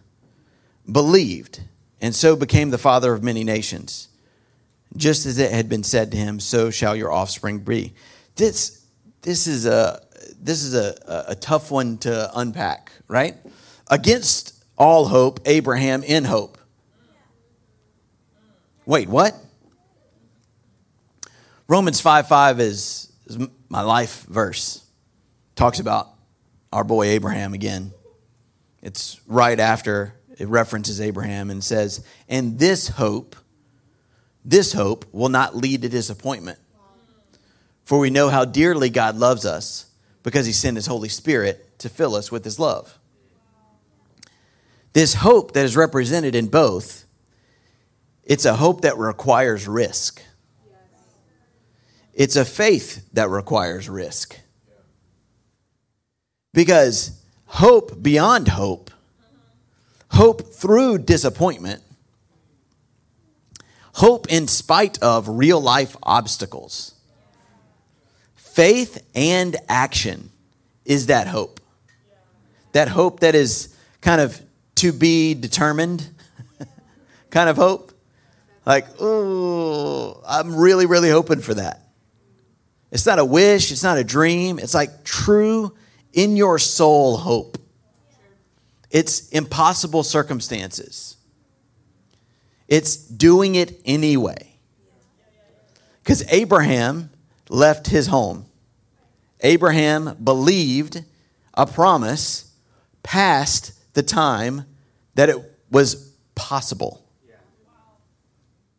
believed 0.90 1.60
and 2.00 2.14
so 2.14 2.36
became 2.36 2.70
the 2.70 2.78
father 2.78 3.12
of 3.12 3.22
many 3.22 3.44
nations. 3.44 4.08
Just 4.96 5.26
as 5.26 5.38
it 5.38 5.52
had 5.52 5.68
been 5.68 5.82
said 5.82 6.12
to 6.12 6.16
him 6.16 6.40
so 6.40 6.70
shall 6.70 6.96
your 6.96 7.12
offspring 7.12 7.58
be. 7.58 7.92
This 8.36 8.86
this 9.20 9.46
is 9.46 9.66
a 9.66 10.02
this 10.40 10.62
is 10.62 10.74
a, 10.74 11.24
a 11.28 11.34
tough 11.34 11.70
one 11.70 11.98
to 11.98 12.30
unpack 12.34 12.92
right? 13.06 13.36
Against 13.90 14.54
all 14.78 15.08
hope 15.08 15.40
abraham 15.44 16.02
in 16.02 16.24
hope. 16.24 16.56
Wait 18.86 19.08
what 19.10 19.34
romans 21.68 22.00
5 22.00 22.26
5 22.28 22.60
is, 22.60 23.12
is 23.26 23.38
my 23.68 23.82
life 23.82 24.24
verse 24.28 24.84
talks 25.54 25.78
about 25.78 26.08
our 26.72 26.84
boy 26.84 27.06
abraham 27.06 27.54
again 27.54 27.92
it's 28.82 29.20
right 29.26 29.58
after 29.58 30.14
it 30.38 30.46
references 30.46 31.00
Abraham 31.00 31.50
and 31.50 31.62
says, 31.62 32.04
And 32.28 32.58
this 32.58 32.88
hope, 32.88 33.34
this 34.44 34.72
hope 34.72 35.04
will 35.12 35.28
not 35.28 35.56
lead 35.56 35.82
to 35.82 35.88
disappointment. 35.88 36.58
For 37.84 37.98
we 37.98 38.10
know 38.10 38.28
how 38.28 38.44
dearly 38.44 38.90
God 38.90 39.16
loves 39.16 39.44
us 39.44 39.86
because 40.22 40.46
he 40.46 40.52
sent 40.52 40.76
his 40.76 40.86
Holy 40.86 41.08
Spirit 41.08 41.78
to 41.80 41.88
fill 41.88 42.14
us 42.14 42.30
with 42.30 42.44
his 42.44 42.58
love. 42.58 42.98
This 44.92 45.14
hope 45.14 45.52
that 45.52 45.64
is 45.64 45.76
represented 45.76 46.34
in 46.34 46.48
both, 46.48 47.04
it's 48.24 48.44
a 48.44 48.54
hope 48.54 48.82
that 48.82 48.96
requires 48.96 49.66
risk. 49.66 50.22
It's 52.18 52.34
a 52.34 52.44
faith 52.44 53.08
that 53.12 53.30
requires 53.30 53.88
risk. 53.88 54.38
Because 56.52 57.22
hope 57.46 58.02
beyond 58.02 58.48
hope 58.48 58.90
hope 60.10 60.52
through 60.52 60.98
disappointment, 60.98 61.80
hope 63.92 64.26
in 64.28 64.48
spite 64.48 65.00
of 65.00 65.28
real 65.28 65.60
life 65.60 65.96
obstacles. 66.02 66.94
Faith 68.34 69.06
and 69.14 69.56
action 69.68 70.30
is 70.84 71.06
that 71.06 71.28
hope. 71.28 71.60
That 72.72 72.88
hope 72.88 73.20
that 73.20 73.36
is 73.36 73.76
kind 74.00 74.20
of 74.20 74.40
to 74.76 74.92
be 74.92 75.34
determined 75.34 76.08
kind 77.30 77.48
of 77.48 77.56
hope. 77.56 77.92
Like, 78.66 78.86
oh, 78.98 80.20
I'm 80.26 80.56
really, 80.56 80.86
really 80.86 81.10
hoping 81.10 81.40
for 81.40 81.54
that. 81.54 81.87
It's 82.90 83.04
not 83.04 83.18
a 83.18 83.24
wish, 83.24 83.70
it's 83.70 83.82
not 83.82 83.98
a 83.98 84.04
dream. 84.04 84.58
It's 84.58 84.74
like 84.74 85.04
true 85.04 85.74
in 86.12 86.36
your 86.36 86.58
soul 86.58 87.18
hope. 87.18 87.58
It's 88.90 89.28
impossible 89.28 90.02
circumstances. 90.02 91.16
It's 92.66 92.96
doing 92.96 93.54
it 93.54 93.80
anyway. 93.84 94.54
Because 96.02 96.24
Abraham 96.32 97.10
left 97.50 97.88
his 97.88 98.06
home. 98.06 98.46
Abraham 99.40 100.16
believed 100.22 101.04
a 101.54 101.66
promise 101.66 102.50
past 103.02 103.72
the 103.94 104.02
time 104.02 104.64
that 105.14 105.28
it 105.28 105.36
was 105.70 106.12
possible 106.34 107.04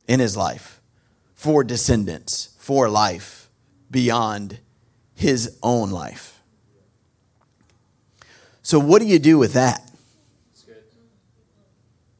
in 0.07 0.19
his 0.19 0.35
life 0.35 0.81
for 1.35 1.63
descendants, 1.63 2.55
for 2.57 2.89
life 2.89 3.38
beyond 3.89 4.59
his 5.15 5.57
own 5.61 5.91
life. 5.91 6.41
So, 8.61 8.79
what 8.79 9.01
do 9.01 9.07
you 9.07 9.19
do 9.19 9.37
with 9.37 9.53
that? 9.53 9.89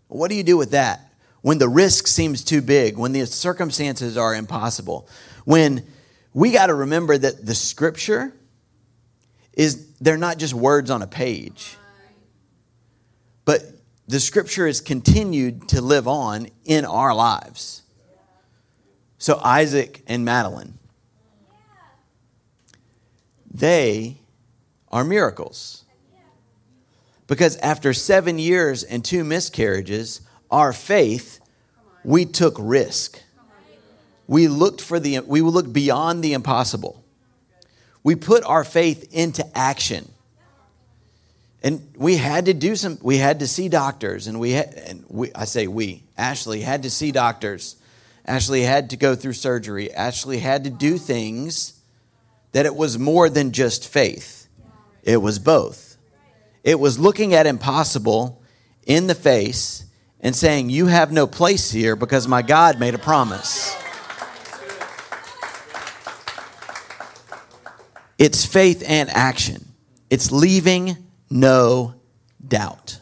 What 0.08 0.30
do 0.30 0.36
you 0.36 0.44
do 0.44 0.58
with 0.58 0.72
that? 0.72 1.14
When 1.42 1.60
the 1.60 1.70
risk 1.70 2.08
seems 2.08 2.44
too 2.44 2.62
big, 2.62 2.98
when 2.98 3.12
the 3.12 3.26
circumstances 3.28 4.18
are 4.18 4.34
impossible, 4.34 5.08
when 5.46 5.86
we 6.34 6.52
got 6.52 6.68
to 6.68 6.74
remember 6.74 7.18
that 7.18 7.46
the 7.46 7.54
scripture 7.54 8.34
is 9.54 9.88
they're 10.00 10.18
not 10.18 10.38
just 10.38 10.54
words 10.54 10.90
on 10.90 11.02
a 11.02 11.08
page. 11.08 11.78
But 13.46 13.62
the 14.08 14.20
scripture 14.20 14.66
is 14.66 14.82
continued 14.82 15.70
to 15.70 15.82
live 15.82 16.08
on 16.08 16.48
in 16.66 16.86
our 16.86 17.14
lives. 17.14 17.84
So 19.20 19.40
Isaac 19.44 20.02
and 20.08 20.26
Madeline 20.26 20.79
they 23.60 24.18
are 24.92 25.04
miracles. 25.04 25.84
Because 27.28 27.58
after 27.58 27.94
seven 27.94 28.40
years 28.40 28.84
and 28.84 29.06
two 29.06 29.24
miscarriages, 29.24 30.22
our 30.50 30.74
faith, 30.74 31.40
we 32.04 32.26
took 32.26 32.56
risk. 32.58 33.22
We 34.28 34.48
looked 34.48 34.82
for 34.82 35.00
the 35.00 35.20
we 35.20 35.42
looked 35.42 35.74
beyond 35.74 36.24
the 36.24 36.34
impossible. 36.34 37.04
We 38.04 38.16
put 38.16 38.44
our 38.46 38.64
faith 38.64 39.14
into 39.14 39.46
action. 39.56 40.12
And 41.62 41.94
we 41.98 42.16
had 42.16 42.46
to 42.46 42.54
do 42.54 42.76
some 42.76 42.98
we 43.02 43.18
had 43.18 43.42
to 43.42 43.48
see 43.48 43.70
doctors 43.70 44.28
and 44.28 44.40
we 44.40 44.52
had 44.52 44.74
and 44.74 45.06
we 45.08 45.32
I 45.34 45.46
say 45.46 45.68
we, 45.68 46.04
Ashley 46.18 46.62
had 46.62 46.84
to 46.84 46.90
see 46.90 47.12
doctors. 47.12 47.76
Ashley 48.26 48.62
had 48.62 48.92
to 48.92 48.98
go 48.98 49.16
through 49.16 49.34
surgery. 49.34 49.92
Ashley 49.92 50.40
had 50.40 50.64
to 50.64 50.70
do 50.70 50.98
things 50.98 51.79
that 52.52 52.66
it 52.66 52.76
was 52.76 52.98
more 52.98 53.30
than 53.30 53.52
just 53.52 53.88
faith. 53.88 54.48
It 55.04 55.18
was 55.18 55.40
both. 55.40 55.98
It 56.64 56.80
was 56.80 57.00
looking 57.00 57.34
at 57.34 57.46
impossible 57.46 58.42
in 58.86 59.08
the 59.08 59.16
face 59.16 59.86
and 60.20 60.36
saying, 60.36 60.70
You 60.70 60.88
have 60.88 61.12
no 61.12 61.28
place 61.28 61.72
here 61.72 61.96
because 61.96 62.28
my 62.28 62.42
God 62.42 62.80
made 62.80 62.96
a 62.96 63.00
promise. 63.00 63.76
It's 68.18 68.46
faith 68.46 68.84
and 68.86 69.10
action, 69.10 69.66
it's 70.10 70.32
leaving 70.32 70.98
no 71.30 71.96
doubt. 72.46 73.00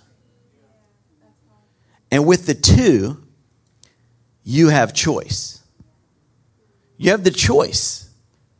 And 2.12 2.26
with 2.26 2.46
the 2.46 2.54
two, 2.54 3.24
you 4.44 4.70
have 4.70 4.94
choice. 4.94 5.62
You 6.98 7.12
have 7.12 7.24
the 7.24 7.32
choice 7.32 8.07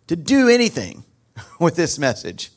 to 0.08 0.16
do 0.16 0.50
anything 0.50 1.04
with 1.60 1.76
this 1.76 2.00
message 2.00 2.52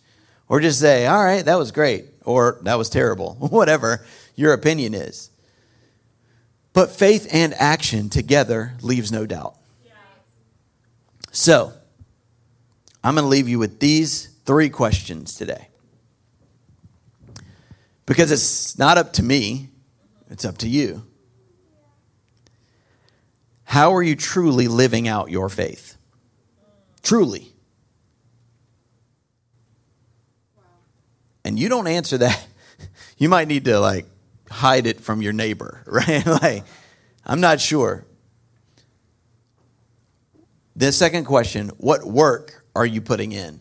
or 0.49 0.61
just 0.61 0.81
say, 0.81 1.07
all 1.07 1.23
right, 1.23 1.45
that 1.45 1.59
was 1.59 1.71
great, 1.71 2.07
or 2.25 2.59
that 2.63 2.77
was 2.77 2.91
terrible, 2.91 3.35
whatever 3.39 4.05
your 4.35 4.53
opinion 4.53 4.95
is. 4.95 5.31
But 6.73 6.91
faith 6.91 7.29
and 7.33 7.55
action 7.55 8.09
together 8.11 8.75
leaves 8.83 9.13
no 9.13 9.27
doubt. 9.27 9.57
So, 11.33 11.73
I'm 13.03 13.15
going 13.15 13.25
to 13.25 13.29
leave 13.29 13.49
you 13.49 13.59
with 13.59 13.79
these 13.79 14.27
three 14.45 14.69
questions 14.69 15.35
today. 15.35 15.69
Because 18.05 18.33
it's 18.33 18.77
not 18.77 18.99
up 18.99 19.13
to 19.15 19.23
me, 19.23 19.69
it's 20.29 20.45
up 20.45 20.59
to 20.59 20.69
you. 20.69 21.07
How 23.63 23.95
are 23.95 24.03
you 24.03 24.17
truly 24.17 24.67
living 24.67 25.07
out 25.07 25.31
your 25.31 25.49
faith? 25.49 25.90
Truly. 27.03 27.53
And 31.45 31.59
you 31.59 31.69
don't 31.69 31.87
answer 31.87 32.19
that. 32.19 32.47
You 33.19 33.29
might 33.29 33.49
need 33.49 33.67
to 33.67 33.79
like 33.79 34.07
hide 34.51 34.87
it 34.87 34.99
from 34.99 35.21
your 35.21 35.35
neighbor, 35.35 35.83
right? 35.87 36.25
like, 36.25 36.65
I'm 37.27 37.43
not 37.43 37.61
sure. 37.61 38.07
The 40.75 40.91
second 40.91 41.27
question 41.27 41.69
what 41.77 42.03
work 42.03 42.65
are 42.75 42.87
you 42.87 43.03
putting 43.03 43.33
in? 43.33 43.61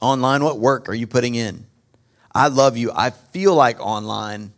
Online, 0.00 0.42
what 0.42 0.58
work 0.58 0.88
are 0.88 0.94
you 0.94 1.06
putting 1.06 1.34
in? 1.34 1.66
I 2.34 2.48
love 2.48 2.78
you. 2.78 2.92
I 2.94 3.10
feel 3.10 3.54
like 3.54 3.78
online, 3.78 4.52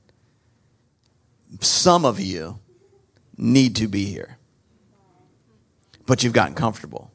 some 1.61 2.05
of 2.05 2.21
you 2.21 2.61
need 3.37 3.77
to 3.77 3.89
be 3.89 4.05
here. 4.05 4.39
But 6.09 6.25
you've 6.25 6.33
gotten 6.33 6.55
comfortable 6.55 7.13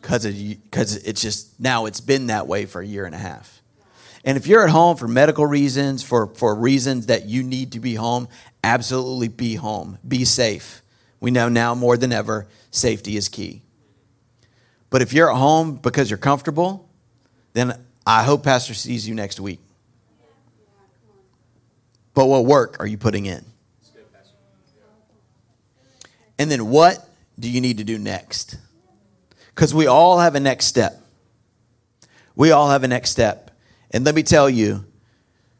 because 0.00 0.24
it's 0.24 1.20
just 1.20 1.58
now 1.58 1.86
it's 1.86 2.00
been 2.00 2.28
that 2.28 2.46
way 2.46 2.64
for 2.64 2.80
a 2.80 2.86
year 2.86 3.04
and 3.04 3.14
a 3.14 3.18
half. 3.18 3.60
And 4.24 4.38
if 4.38 4.46
you're 4.46 4.62
at 4.62 4.70
home 4.70 4.96
for 4.96 5.08
medical 5.08 5.44
reasons, 5.44 6.04
for, 6.04 6.28
for 6.28 6.54
reasons 6.54 7.06
that 7.06 7.26
you 7.26 7.42
need 7.42 7.72
to 7.72 7.80
be 7.80 7.96
home, 7.96 8.28
absolutely 8.62 9.26
be 9.26 9.56
home. 9.56 9.98
Be 10.06 10.24
safe. 10.24 10.82
We 11.18 11.32
know 11.32 11.48
now 11.48 11.74
more 11.74 11.96
than 11.96 12.12
ever, 12.12 12.46
safety 12.70 13.16
is 13.16 13.28
key. 13.28 13.62
But 14.90 15.02
if 15.02 15.12
you're 15.12 15.28
at 15.28 15.36
home 15.36 15.74
because 15.74 16.08
you're 16.08 16.16
comfortable, 16.16 16.88
then 17.52 17.84
I 18.06 18.22
hope 18.22 18.44
Pastor 18.44 18.74
sees 18.74 19.08
you 19.08 19.14
next 19.16 19.40
week. 19.40 19.58
But 22.14 22.26
what 22.26 22.44
work 22.44 22.76
are 22.78 22.86
you 22.86 22.96
putting 22.96 23.26
in? 23.26 23.44
And 26.38 26.48
then 26.48 26.68
what 26.68 27.09
do 27.40 27.50
you 27.50 27.60
need 27.60 27.78
to 27.78 27.84
do 27.84 27.98
next? 27.98 28.56
Because 29.54 29.74
we 29.74 29.86
all 29.86 30.18
have 30.18 30.34
a 30.34 30.40
next 30.40 30.66
step. 30.66 31.00
We 32.36 32.52
all 32.52 32.70
have 32.70 32.84
a 32.84 32.88
next 32.88 33.10
step. 33.10 33.50
And 33.90 34.04
let 34.04 34.14
me 34.14 34.22
tell 34.22 34.48
you, 34.48 34.84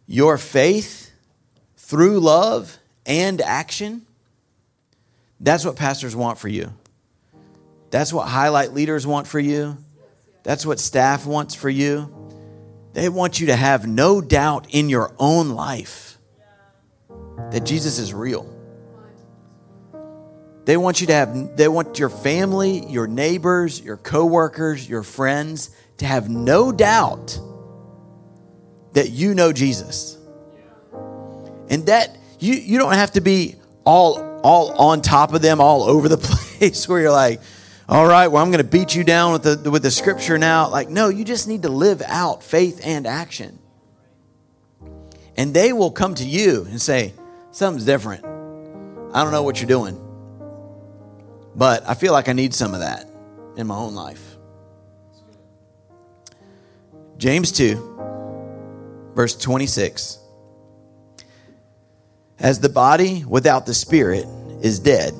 your 0.07 0.38
faith 0.38 1.11
through 1.77 2.21
love 2.21 2.79
and 3.07 3.40
action, 3.40 4.07
that's 5.40 5.64
what 5.64 5.77
pastors 5.77 6.14
want 6.14 6.38
for 6.38 6.49
you. 6.49 6.73
That's 7.90 8.12
what 8.12 8.29
highlight 8.29 8.73
leaders 8.73 9.07
want 9.07 9.27
for 9.27 9.40
you. 9.40 9.77
That's 10.43 10.64
what 10.64 10.79
staff 10.79 11.27
wants 11.27 11.55
for 11.55 11.69
you. 11.69 12.14
They 12.93 13.09
want 13.09 13.40
you 13.40 13.49
to 13.49 13.57
have 13.57 13.87
no 13.87 14.21
doubt 14.21 14.66
in 14.71 14.88
your 14.88 15.12
own 15.19 15.51
life 15.51 16.19
that 17.51 17.64
Jesus 17.64 17.99
is 17.99 18.14
real. 18.14 18.60
They 20.64 20.77
want 20.77 21.01
you 21.01 21.07
to 21.09 21.14
have 21.14 21.57
they 21.57 21.68
want 21.68 21.99
your 21.99 22.11
family, 22.11 22.87
your 22.87 23.07
neighbors, 23.07 23.81
your 23.81 23.96
coworkers, 23.96 24.88
your 24.88 25.03
friends 25.03 25.70
to 25.99 26.07
have 26.07 26.29
no 26.29 26.73
doubt 26.73 27.38
that 28.92 29.11
you 29.11 29.35
know 29.35 29.53
Jesus. 29.53 30.18
And 31.68 31.87
that 31.87 32.16
you 32.38 32.55
you 32.55 32.79
don't 32.79 32.94
have 32.94 33.12
to 33.12 33.20
be 33.20 33.57
all 33.85 34.20
all 34.42 34.73
on 34.73 35.03
top 35.03 35.33
of 35.33 35.42
them 35.42 35.61
all 35.61 35.85
over 35.85 36.09
the 36.09 36.18
place 36.59 36.88
where 36.88 37.01
you're 37.01 37.12
like, 37.12 37.40
all 37.88 38.07
right, 38.07 38.29
well, 38.29 38.42
I'm 38.42 38.51
going 38.51 38.64
to 38.64 38.70
beat 38.70 38.94
you 38.94 39.03
down 39.03 39.33
with 39.33 39.42
the 39.42 39.70
with 39.70 39.83
the 39.83 39.90
scripture 39.90 40.38
now. 40.38 40.68
Like, 40.68 40.88
no, 40.88 41.09
you 41.09 41.25
just 41.25 41.49
need 41.49 41.62
to 41.62 41.68
live 41.68 42.03
out 42.07 42.42
faith 42.42 42.81
and 42.85 43.07
action. 43.07 43.59
And 45.37 45.55
they 45.55 45.73
will 45.73 45.90
come 45.90 46.14
to 46.16 46.25
you 46.25 46.66
and 46.68 46.81
say, 46.81 47.14
something's 47.51 47.87
different. 47.87 48.25
I 48.25 49.23
don't 49.23 49.33
know 49.33 49.42
what 49.42 49.61
you're 49.61 49.68
doing. 49.68 50.10
But 51.61 51.87
I 51.87 51.92
feel 51.92 52.14
like 52.14 52.31
I 52.31 52.33
need 52.33 52.55
some 52.55 52.73
of 52.73 52.81
that 52.81 53.07
in 53.59 53.66
my 53.66 53.77
own 53.77 53.94
life. 53.94 54.38
James 57.18 57.53
2, 57.53 59.11
verse 59.14 59.37
26. 59.37 60.18
As 62.38 62.61
the 62.61 62.70
body 62.70 63.27
without 63.27 63.66
the 63.66 63.75
spirit 63.75 64.25
is 64.62 64.79
dead, 64.79 65.12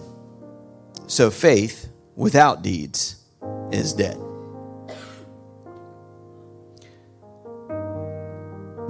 so 1.09 1.31
faith 1.31 1.91
without 2.17 2.63
deeds 2.63 3.23
is 3.71 3.93
dead. 3.93 4.17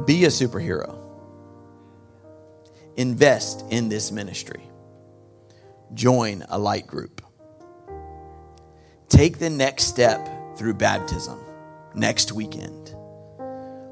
Be 0.06 0.24
a 0.24 0.28
superhero. 0.28 0.96
Invest 2.96 3.64
in 3.70 3.88
this 3.88 4.12
ministry. 4.12 4.68
Join 5.94 6.44
a 6.48 6.56
light 6.56 6.86
group. 6.86 7.19
Take 9.10 9.38
the 9.38 9.50
next 9.50 9.84
step 9.84 10.56
through 10.56 10.74
baptism 10.74 11.38
next 11.94 12.32
weekend. 12.32 12.94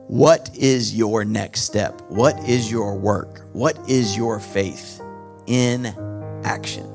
What 0.07 0.51
is 0.57 0.97
your 0.97 1.27
next 1.27 1.61
step? 1.63 2.01
What 2.09 2.39
is 2.49 2.71
your 2.71 2.97
work? 2.97 3.43
What 3.53 3.79
is 3.91 4.17
your 4.17 4.41
faith 4.41 5.03
in 5.47 5.87
action? 6.45 6.91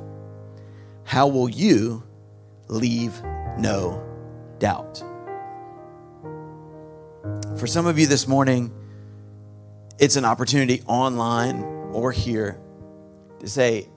How 1.03 1.27
will 1.27 1.49
you 1.49 2.01
leave 2.69 3.21
no 3.57 4.03
doubt. 4.59 5.03
For 7.57 7.67
some 7.67 7.85
of 7.85 7.99
you 7.99 8.07
this 8.07 8.27
morning, 8.27 8.71
it's 9.99 10.15
an 10.15 10.25
opportunity 10.25 10.81
online 10.87 11.61
or 11.93 12.11
here 12.11 12.59
to 13.39 13.47
say, 13.47 13.87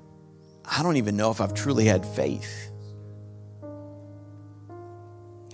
I 0.65 0.83
don't 0.83 0.97
even 0.97 1.17
know 1.17 1.31
if 1.31 1.41
I've 1.41 1.55
truly 1.55 1.87
had 1.87 2.05
faith. 2.05 2.71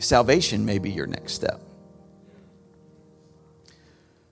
Salvation 0.03 0.65
may 0.65 0.79
be 0.79 0.91
your 0.91 1.07
next 1.07 1.33
step. 1.33 1.61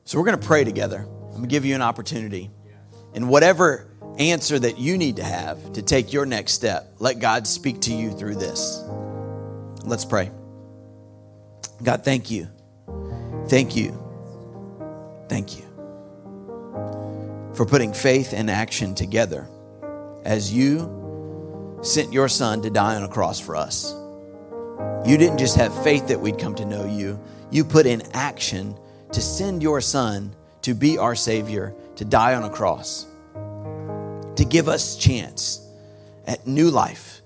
So 0.05 0.19
we're 0.19 0.25
going 0.25 0.41
to 0.41 0.47
pray 0.47 0.65
together. 0.65 0.99
I'm 0.99 1.31
going 1.31 1.43
to 1.43 1.49
give 1.49 1.65
you 1.65 1.75
an 1.75 1.83
opportunity. 1.83 2.51
And 3.15 3.29
whatever 3.29 3.91
answer 4.19 4.59
that 4.59 4.79
you 4.79 4.99
need 4.99 5.17
to 5.17 5.25
have 5.25 5.73
to 5.73 5.83
take 5.83 6.13
your 6.13 6.27
next 6.27 6.53
step. 6.53 6.95
Let 6.99 7.19
God 7.19 7.47
speak 7.47 7.81
to 7.83 7.95
you 7.95 8.11
through 8.13 8.37
this. 8.37 8.83
Let's 9.85 10.05
pray. 10.05 10.31
God, 11.83 12.05
thank 12.05 12.31
you. 12.31 12.49
Thank 13.49 13.77
you. 13.77 13.97
Thank 15.29 15.59
you 15.59 15.65
for 17.55 17.65
putting 17.65 17.93
faith 17.93 18.33
and 18.33 18.51
action 18.51 18.95
together 18.95 19.49
as 20.25 20.53
you 20.53 21.79
sent 21.83 22.13
your 22.13 22.29
son 22.29 22.63
to 22.63 22.71
die 22.71 22.97
on 22.97 23.05
a 23.05 23.09
cross 23.09 23.41
for 23.41 23.57
us. 23.57 23.95
You 25.05 25.17
didn't 25.17 25.39
just 25.39 25.57
have 25.57 25.73
faith 25.83 26.09
that 26.09 26.21
we'd 26.21 26.39
come 26.39 26.55
to 26.57 26.65
know 26.65 26.85
you, 26.87 27.21
you 27.51 27.65
put 27.65 27.87
in 27.87 28.03
action 28.13 28.77
to 29.13 29.21
send 29.21 29.63
your 29.63 29.81
son 29.81 30.35
to 30.63 30.75
be 30.75 30.99
our 30.99 31.15
Savior, 31.15 31.75
to 31.97 32.05
die 32.05 32.35
on 32.35 32.45
a 32.45 32.51
cross 32.51 33.07
to 34.41 34.47
give 34.47 34.71
us 34.71 34.97
chance 34.97 35.61
at 36.27 36.47
new 36.47 36.71
life 36.71 37.21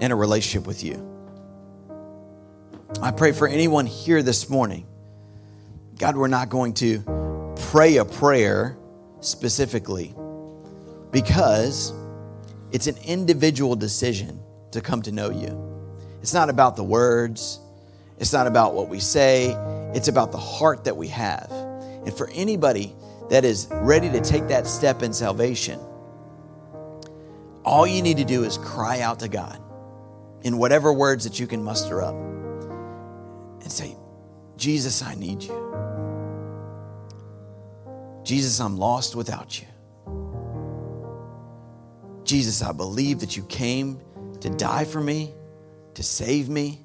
and 0.00 0.14
a 0.14 0.16
relationship 0.16 0.66
with 0.66 0.82
you. 0.82 1.10
I 3.02 3.10
pray 3.10 3.32
for 3.32 3.46
anyone 3.46 3.84
here 3.84 4.22
this 4.22 4.48
morning. 4.48 4.86
God, 5.98 6.16
we're 6.16 6.28
not 6.28 6.48
going 6.48 6.72
to 6.74 7.54
pray 7.70 7.98
a 7.98 8.06
prayer 8.06 8.78
specifically 9.20 10.14
because 11.10 11.92
it's 12.72 12.86
an 12.86 12.96
individual 13.04 13.76
decision 13.76 14.40
to 14.70 14.80
come 14.80 15.02
to 15.02 15.12
know 15.12 15.28
you. 15.28 15.73
It's 16.24 16.32
not 16.32 16.48
about 16.48 16.74
the 16.74 16.82
words, 16.82 17.60
it's 18.18 18.32
not 18.32 18.46
about 18.46 18.72
what 18.72 18.88
we 18.88 18.98
say, 18.98 19.54
it's 19.94 20.08
about 20.08 20.32
the 20.32 20.38
heart 20.38 20.84
that 20.84 20.96
we 20.96 21.08
have. 21.08 21.50
And 21.50 22.14
for 22.14 22.30
anybody 22.30 22.94
that 23.28 23.44
is 23.44 23.68
ready 23.70 24.08
to 24.08 24.22
take 24.22 24.48
that 24.48 24.66
step 24.66 25.02
in 25.02 25.12
salvation, 25.12 25.78
all 27.62 27.86
you 27.86 28.00
need 28.00 28.16
to 28.16 28.24
do 28.24 28.42
is 28.42 28.56
cry 28.56 29.02
out 29.02 29.20
to 29.20 29.28
God 29.28 29.60
in 30.40 30.56
whatever 30.56 30.94
words 30.94 31.24
that 31.24 31.38
you 31.38 31.46
can 31.46 31.62
muster 31.62 32.00
up 32.00 32.14
and 32.14 33.70
say, 33.70 33.94
Jesus, 34.56 35.02
I 35.02 35.16
need 35.16 35.42
you. 35.42 35.60
Jesus, 38.24 38.60
I'm 38.60 38.78
lost 38.78 39.14
without 39.14 39.60
you. 39.60 39.66
Jesus, 42.24 42.62
I 42.62 42.72
believe 42.72 43.20
that 43.20 43.36
you 43.36 43.42
came 43.42 44.00
to 44.40 44.48
die 44.48 44.86
for 44.86 45.02
me, 45.02 45.34
to 45.94 46.02
save 46.02 46.48
me, 46.48 46.80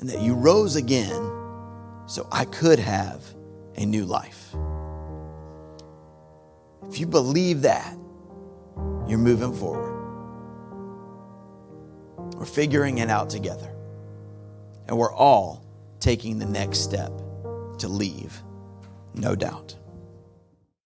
and 0.00 0.08
that 0.08 0.20
you 0.20 0.34
rose 0.34 0.76
again 0.76 1.30
so 2.06 2.26
I 2.32 2.44
could 2.44 2.78
have 2.78 3.22
a 3.76 3.86
new 3.86 4.04
life. 4.04 4.54
If 6.88 6.98
you 7.00 7.06
believe 7.06 7.62
that, 7.62 7.96
you're 9.06 9.18
moving 9.18 9.54
forward. 9.54 9.92
We're 12.36 12.44
figuring 12.44 12.98
it 12.98 13.08
out 13.08 13.30
together. 13.30 13.72
And 14.88 14.98
we're 14.98 15.14
all 15.14 15.64
taking 16.00 16.38
the 16.38 16.46
next 16.46 16.80
step 16.80 17.12
to 17.78 17.88
leave, 17.88 18.42
no 19.14 19.36
doubt. 19.36 19.76